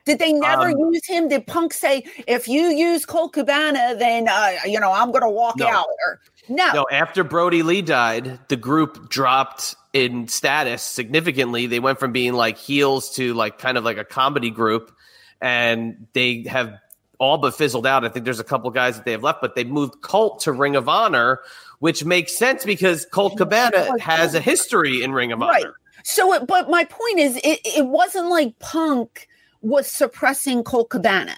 [0.06, 1.28] Did they never Um, use him?
[1.28, 5.30] Did Punk say, if you use Colt Cabana, then, uh, you know, I'm going to
[5.30, 5.68] walk No.
[5.68, 5.86] out?
[6.08, 6.72] Or no.
[6.74, 11.68] No, after Brodie Lee died, the group dropped in status significantly.
[11.68, 14.92] They went from being like heels to like kind of like a comedy group,
[15.40, 16.74] and they have
[17.20, 18.04] all but fizzled out.
[18.04, 20.52] I think there's a couple guys that they have left, but they moved Colt to
[20.52, 21.42] Ring of Honor,
[21.80, 25.64] which makes sense because Colt Cabana has a history in Ring of Right.
[25.64, 25.76] Honor.
[26.04, 29.28] So, it, but my point is, it, it wasn't like Punk
[29.62, 31.38] was suppressing Colt Cabana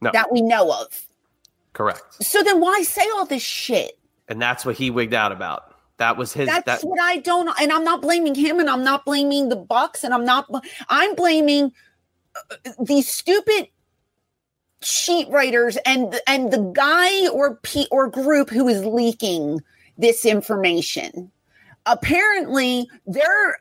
[0.00, 0.10] No.
[0.12, 1.06] that we know of.
[1.72, 2.02] Correct.
[2.22, 3.98] So then why say all this shit?
[4.28, 5.74] And that's what he wigged out about.
[5.98, 6.46] That was his.
[6.48, 9.56] That's that, what I don't, and I'm not blaming him, and I'm not blaming the
[9.56, 10.48] Bucks, and I'm not.
[10.88, 11.70] I'm blaming
[12.34, 13.68] uh, these stupid
[14.84, 19.60] sheet writers and and the guy or p or group who is leaking
[19.96, 21.30] this information
[21.86, 23.58] apparently they're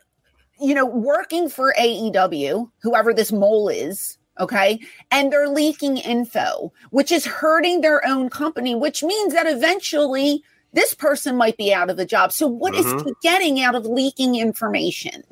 [0.61, 7.11] you know working for AEW whoever this mole is okay and they're leaking info which
[7.11, 10.43] is hurting their own company which means that eventually
[10.73, 12.97] this person might be out of the job so what mm-hmm.
[12.97, 15.23] is he getting out of leaking information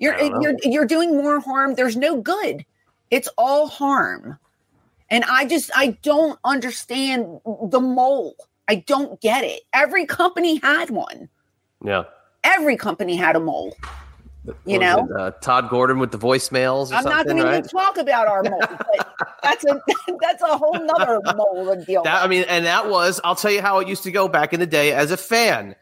[0.00, 2.64] you're you're you're doing more harm there's no good
[3.10, 4.38] it's all harm
[5.08, 8.34] and I just, I don't understand the mole.
[8.68, 9.62] I don't get it.
[9.72, 11.28] Every company had one.
[11.84, 12.04] Yeah.
[12.42, 13.76] Every company had a mole.
[14.64, 16.92] You know, it, uh, Tod Gordon with the voicemails.
[16.92, 17.62] I'm not going right?
[17.62, 18.60] to talk about our mole,
[19.42, 19.80] that's a
[20.20, 22.02] that's a whole nother mole to deal.
[22.02, 24.52] That, I mean, and that was I'll tell you how it used to go back
[24.52, 25.76] in the day as a fan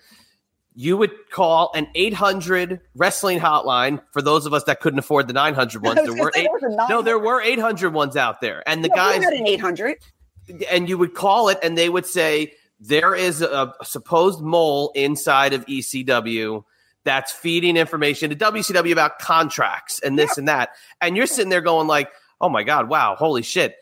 [0.74, 5.32] you would call an 800 wrestling hotline for those of us that couldn't afford the
[5.32, 6.00] 900 ones.
[6.02, 6.48] There were eight,
[6.88, 9.98] no, there were 800 ones out there, and the no, guys an 800,
[10.70, 14.90] and you would call it, and they would say there is a, a supposed mole
[14.94, 16.64] inside of ECW
[17.05, 20.40] that's feeding information to WCW about contracts and this yeah.
[20.40, 23.76] and that, and you're sitting there going like, "Oh my god, wow, holy shit."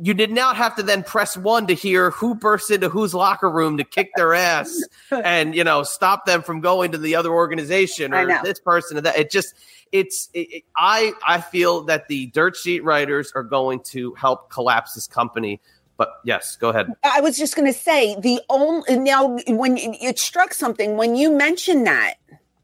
[0.00, 3.50] you did not have to then press one to hear who burst into whose locker
[3.50, 7.30] room to kick their ass and you know stop them from going to the other
[7.30, 9.16] organization or this person or that.
[9.16, 9.54] It just
[9.92, 14.50] it's it, it, I I feel that the dirt sheet writers are going to help
[14.50, 15.60] collapse this company.
[15.96, 16.92] But yes, go ahead.
[17.04, 21.30] I was just going to say the only now when it struck something when you
[21.32, 22.16] mentioned that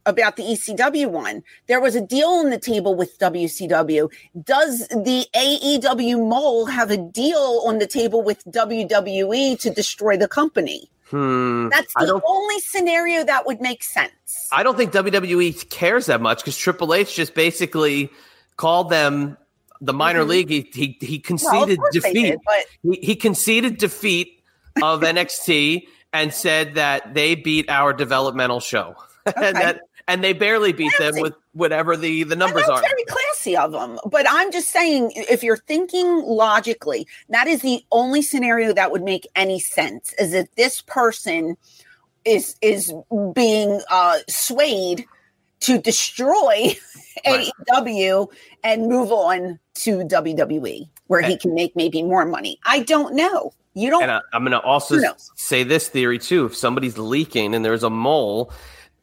[0.07, 1.42] about the ECW one.
[1.66, 4.11] There was a deal on the table with WCW.
[4.42, 10.28] Does the AEW mole have a deal on the table with WWE to destroy the
[10.28, 10.88] company?
[11.11, 14.48] Hmm, That's the only scenario that would make sense.
[14.50, 18.11] I don't think WWE cares that much because Triple H just basically
[18.57, 19.36] called them
[19.82, 20.30] the minor mm-hmm.
[20.30, 20.48] league.
[20.48, 22.14] He he, he conceded well, defeat.
[22.14, 24.42] Did, but- he, he conceded defeat
[24.82, 28.96] of NXT and said that they beat our developmental show.
[29.24, 29.50] Okay.
[29.50, 31.12] and that and they barely beat classy.
[31.12, 32.80] them with whatever the the numbers are.
[32.80, 37.84] Very classy of them, but I'm just saying, if you're thinking logically, that is the
[37.92, 40.12] only scenario that would make any sense.
[40.18, 41.57] Is that this person
[42.24, 42.92] is is
[43.34, 45.07] being uh, swayed
[45.61, 46.76] to destroy
[47.26, 47.50] right.
[47.70, 48.28] AEW
[48.64, 52.59] and move on to WWE, where and, he can make maybe more money.
[52.64, 53.53] I don't know.
[53.74, 54.03] You don't.
[54.03, 55.00] And I, I'm going to also
[55.36, 58.53] say this theory too: if somebody's leaking and there's a mole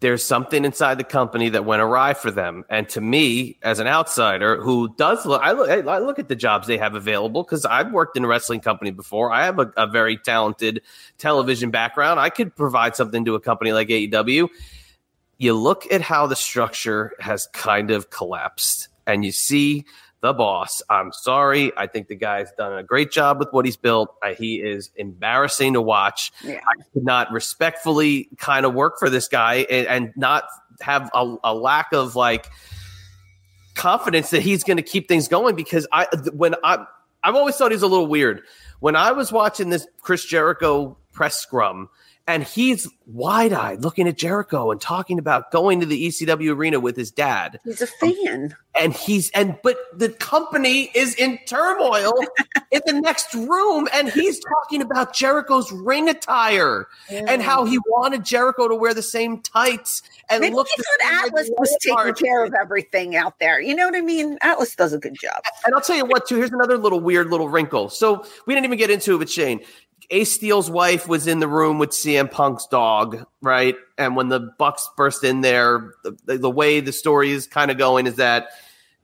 [0.02, 2.64] there's something inside the company that went awry for them.
[2.70, 6.36] And to me, as an outsider who does look, I look, I look at the
[6.36, 9.32] jobs they have available because I've worked in a wrestling company before.
[9.32, 10.82] I have a, a, very talented
[11.18, 12.20] television background.
[12.20, 14.48] I could provide something to a company like AEW.
[15.38, 19.86] You look at how the structure has kind of collapsed, and you see
[20.22, 20.82] the boss.
[20.90, 21.72] I'm sorry.
[21.78, 24.14] I think the guy's done a great job with what he's built.
[24.22, 26.32] Uh, he is embarrassing to watch.
[26.44, 26.60] Yeah.
[26.68, 30.46] I could not respectfully kind of work for this guy and, and not
[30.82, 32.48] have a, a, lack of like
[33.76, 36.86] confidence that he's going to keep things going because I when I
[37.24, 38.42] I've always thought he's a little weird.
[38.80, 41.90] When I was watching this Chris Jericho press scrum
[42.30, 46.80] and he's wide eyed looking at Jericho and talking about going to the ECW arena
[46.80, 47.60] with his dad.
[47.64, 48.56] He's a fan.
[48.80, 52.14] and he's, and, but the company is in turmoil
[52.72, 53.88] in the next room.
[53.92, 57.26] And he's talking about Jericho's ring attire yeah.
[57.28, 60.68] and how he wanted Jericho to wear the same tights and Maybe look.
[60.68, 63.60] He thought Atlas was taking care of everything out there.
[63.60, 64.38] You know what I mean?
[64.42, 65.42] Atlas does a good job.
[65.66, 67.90] And I'll tell you what, too, here's another little weird little wrinkle.
[67.90, 69.62] So we didn't even get into it with Shane.
[70.12, 73.76] Ace Steel's wife was in the room with CM Punk's dog, right?
[73.98, 77.78] And when the Bucks burst in there, the, the way the story is kind of
[77.78, 78.50] going is that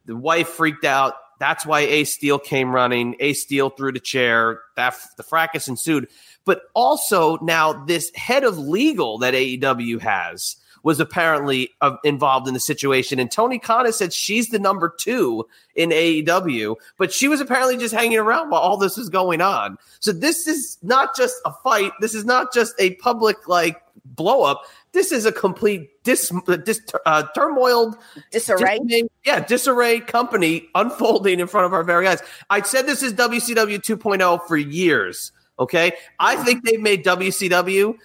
[0.06, 1.14] the wife freaked out.
[1.40, 3.16] That's why Ace Steel came running.
[3.20, 4.62] Ace Steel threw the chair.
[4.78, 6.08] That the fracas ensued.
[6.44, 10.56] But also now this head of legal that AEW has
[10.86, 13.20] was apparently uh, involved in the situation.
[13.20, 17.94] And Tony Khan said she's the number two in AEW, but she was apparently just
[17.94, 19.80] hanging around while all this was going on.
[20.00, 21.92] So this is not just a fight.
[22.02, 24.62] This is not just a public like blow up.
[24.92, 26.32] This is a complete dis,
[26.64, 27.98] dis uh, turmoiled
[28.32, 28.78] disarray.
[28.86, 32.22] Dis- yeah, disarray company unfolding in front of our very eyes.
[32.52, 35.32] I said this is WCW 2.0 for years.
[35.58, 37.98] Okay, I think they've made WCW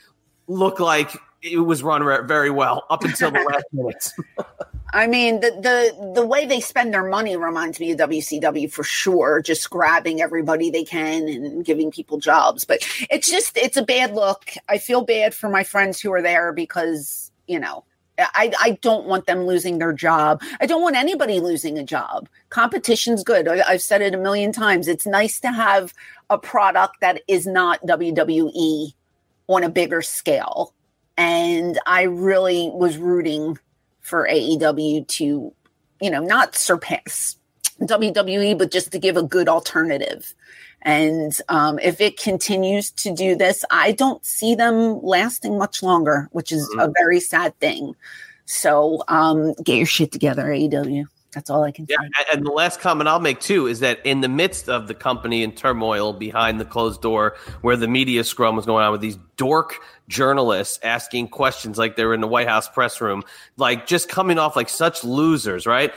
[0.46, 4.14] look like it was run very well up until the last minutes.
[4.92, 8.82] I mean, the, the the way they spend their money reminds me of WCW for
[8.82, 9.40] sure.
[9.40, 12.80] Just grabbing everybody they can and giving people jobs, but
[13.10, 14.50] it's just it's a bad look.
[14.68, 17.84] I feel bad for my friends who are there because you know
[18.18, 20.42] I, I don't want them losing their job.
[20.60, 22.28] I don't want anybody losing a job.
[22.50, 23.48] Competition's good.
[23.48, 24.88] I, I've said it a million times.
[24.88, 25.94] It's nice to have
[26.28, 28.92] a product that is not WWE
[29.48, 30.74] on a bigger scale.
[31.16, 33.58] And I really was rooting
[34.00, 35.52] for AEW to,
[36.00, 37.36] you know, not surpass
[37.82, 40.34] WWE, but just to give a good alternative.
[40.82, 46.28] And um, if it continues to do this, I don't see them lasting much longer,
[46.32, 46.80] which is mm-hmm.
[46.80, 47.94] a very sad thing.
[48.46, 51.06] So um, get your shit together, AEW.
[51.32, 52.24] That's all I can yeah, say.
[52.32, 55.42] And the last comment I'll make too is that in the midst of the company
[55.42, 59.18] in turmoil behind the closed door, where the media scrum was going on with these
[59.36, 59.76] dork
[60.08, 63.22] journalists asking questions like they were in the White House press room,
[63.56, 65.92] like just coming off like such losers, right?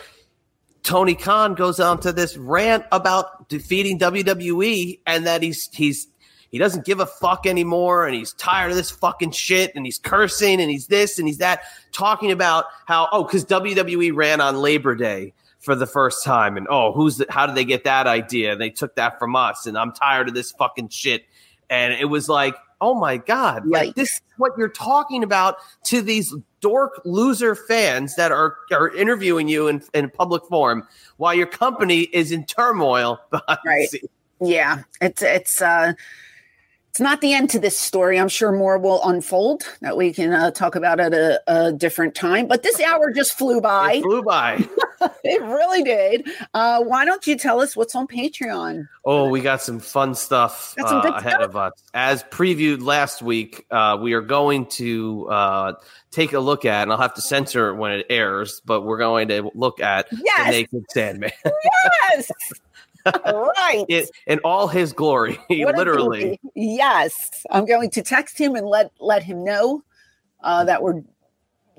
[0.84, 6.08] Tony Khan goes on to this rant about defeating WWE and that he's he's
[6.54, 9.98] he doesn't give a fuck anymore and he's tired of this fucking shit and he's
[9.98, 14.58] cursing and he's this and he's that talking about how oh cuz WWE ran on
[14.58, 18.06] Labor Day for the first time and oh who's the, how did they get that
[18.06, 18.56] idea?
[18.56, 21.26] They took that from us and I'm tired of this fucking shit.
[21.72, 26.02] And it was like oh my god like this is what you're talking about to
[26.02, 30.88] these dork loser fans that are are interviewing you in, in public forum
[31.18, 33.20] while your company is in turmoil
[33.66, 33.88] right.
[34.42, 35.94] yeah it's it's uh
[36.94, 38.20] it's not the end to this story.
[38.20, 42.14] I'm sure more will unfold that we can uh, talk about at a, a, different
[42.14, 42.46] time.
[42.46, 43.94] But this hour just flew by.
[43.94, 44.64] It flew by.
[45.24, 46.28] it really did.
[46.54, 48.88] Uh, why don't you tell us what's on Patreon?
[49.06, 51.42] Oh, we got some fun stuff some uh, ahead stuff.
[51.42, 51.72] of us.
[51.96, 55.74] As previewed last week, uh, we are going to uh,
[56.12, 59.00] take a look at, and I'll have to censor it when it airs, but we're
[59.00, 60.46] going to look at yes.
[60.46, 61.32] the Naked Sandman.
[62.14, 62.32] yes.
[63.06, 63.86] Right.
[63.90, 66.40] In, in, all his glory, literally.
[66.56, 67.46] Yes.
[67.50, 69.84] I'm going to text him and let let him know
[70.42, 71.02] uh, that we're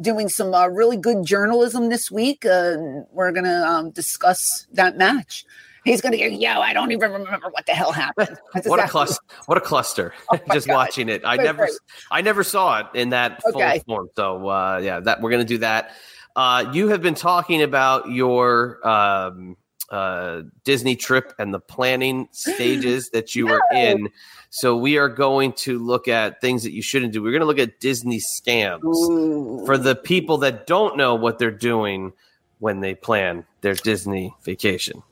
[0.01, 2.45] doing some uh, really good journalism this week.
[2.45, 2.77] Uh,
[3.13, 5.45] we're going to um, discuss that match.
[5.85, 8.39] He's going to go, yo, I don't even remember what the hell happened.
[8.65, 9.23] what a cluster!
[9.47, 10.15] What a cluster!
[10.33, 10.75] Oh Just God.
[10.75, 11.69] watching it, I never,
[12.11, 13.83] I never saw it in that okay.
[13.87, 14.09] full form.
[14.17, 15.91] So uh, yeah, that we're going to do that.
[16.35, 19.57] Uh, you have been talking about your um,
[19.91, 23.53] uh, Disney trip and the planning stages that you no.
[23.53, 24.09] were in.
[24.51, 27.23] So we are going to look at things that you shouldn't do.
[27.23, 29.65] We're going to look at Disney scams Ooh.
[29.67, 32.13] for the people that don't know what they're doing
[32.61, 35.03] when they plan their Disney vacation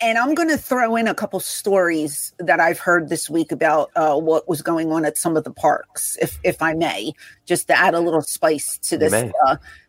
[0.00, 3.90] and I'm going to throw in a couple stories that I've heard this week about
[3.96, 7.12] uh, what was going on at some of the parks, if if I may,
[7.44, 9.32] just to add a little spice to this.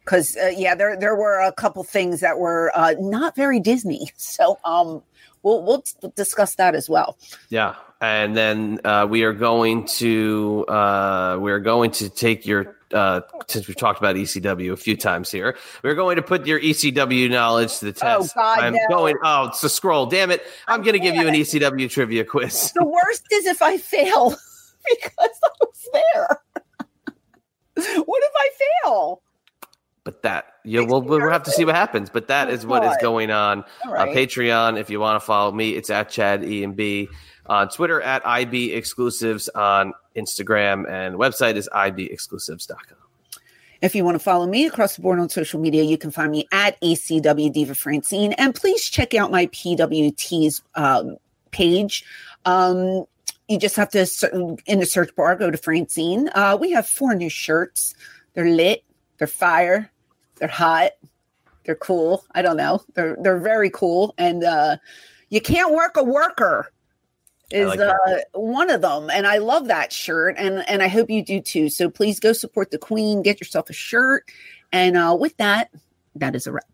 [0.04, 3.60] Because uh, uh, yeah, there there were a couple things that were uh, not very
[3.60, 5.04] Disney, so um,
[5.44, 5.84] we'll we'll
[6.16, 7.18] discuss that as well.
[7.50, 12.76] Yeah, and then uh, we are going to uh, we are going to take your
[12.94, 16.60] uh, since we've talked about ECW a few times here, we're going to put your
[16.60, 18.34] ECW knowledge to the oh, test.
[18.36, 18.80] Oh, God, I'm no.
[18.90, 19.16] going.
[19.24, 20.06] Oh, it's a scroll.
[20.06, 20.44] Damn it!
[20.68, 22.72] I'm going to give you an ECW trivia quiz.
[22.74, 24.30] The worst is if I fail
[24.90, 26.42] because I was there.
[28.06, 28.50] what if I
[28.84, 29.22] fail?
[30.04, 32.10] But that yeah, we'll, we'll have to see what happens.
[32.10, 34.08] But that is what is going on right.
[34.08, 34.80] on Patreon.
[34.80, 37.10] If you want to follow me, it's at Chad E and B
[37.46, 42.98] on Twitter at IB Exclusives on Instagram, and website is ibexclusives.com.
[43.82, 46.32] If you want to follow me across the board on social media, you can find
[46.32, 48.34] me at ECW Diva Francine.
[48.34, 51.16] And please check out my PWT's um,
[51.52, 52.04] page.
[52.46, 53.06] Um,
[53.48, 56.30] you just have to, in the search bar, go to Francine.
[56.36, 57.96] Uh, we have four new shirts.
[58.34, 58.84] They're lit,
[59.18, 59.90] they're fire,
[60.36, 60.92] they're hot,
[61.64, 62.26] they're cool.
[62.34, 62.84] I don't know.
[62.94, 64.14] They're, they're very cool.
[64.18, 64.78] And uh,
[65.30, 66.72] you can't work a worker
[67.52, 67.94] is like uh,
[68.34, 71.70] one of them and i love that shirt and and i hope you do too.
[71.70, 74.30] So please go support the queen get yourself a shirt
[74.72, 75.72] and uh, with that
[76.16, 76.66] that is a wrap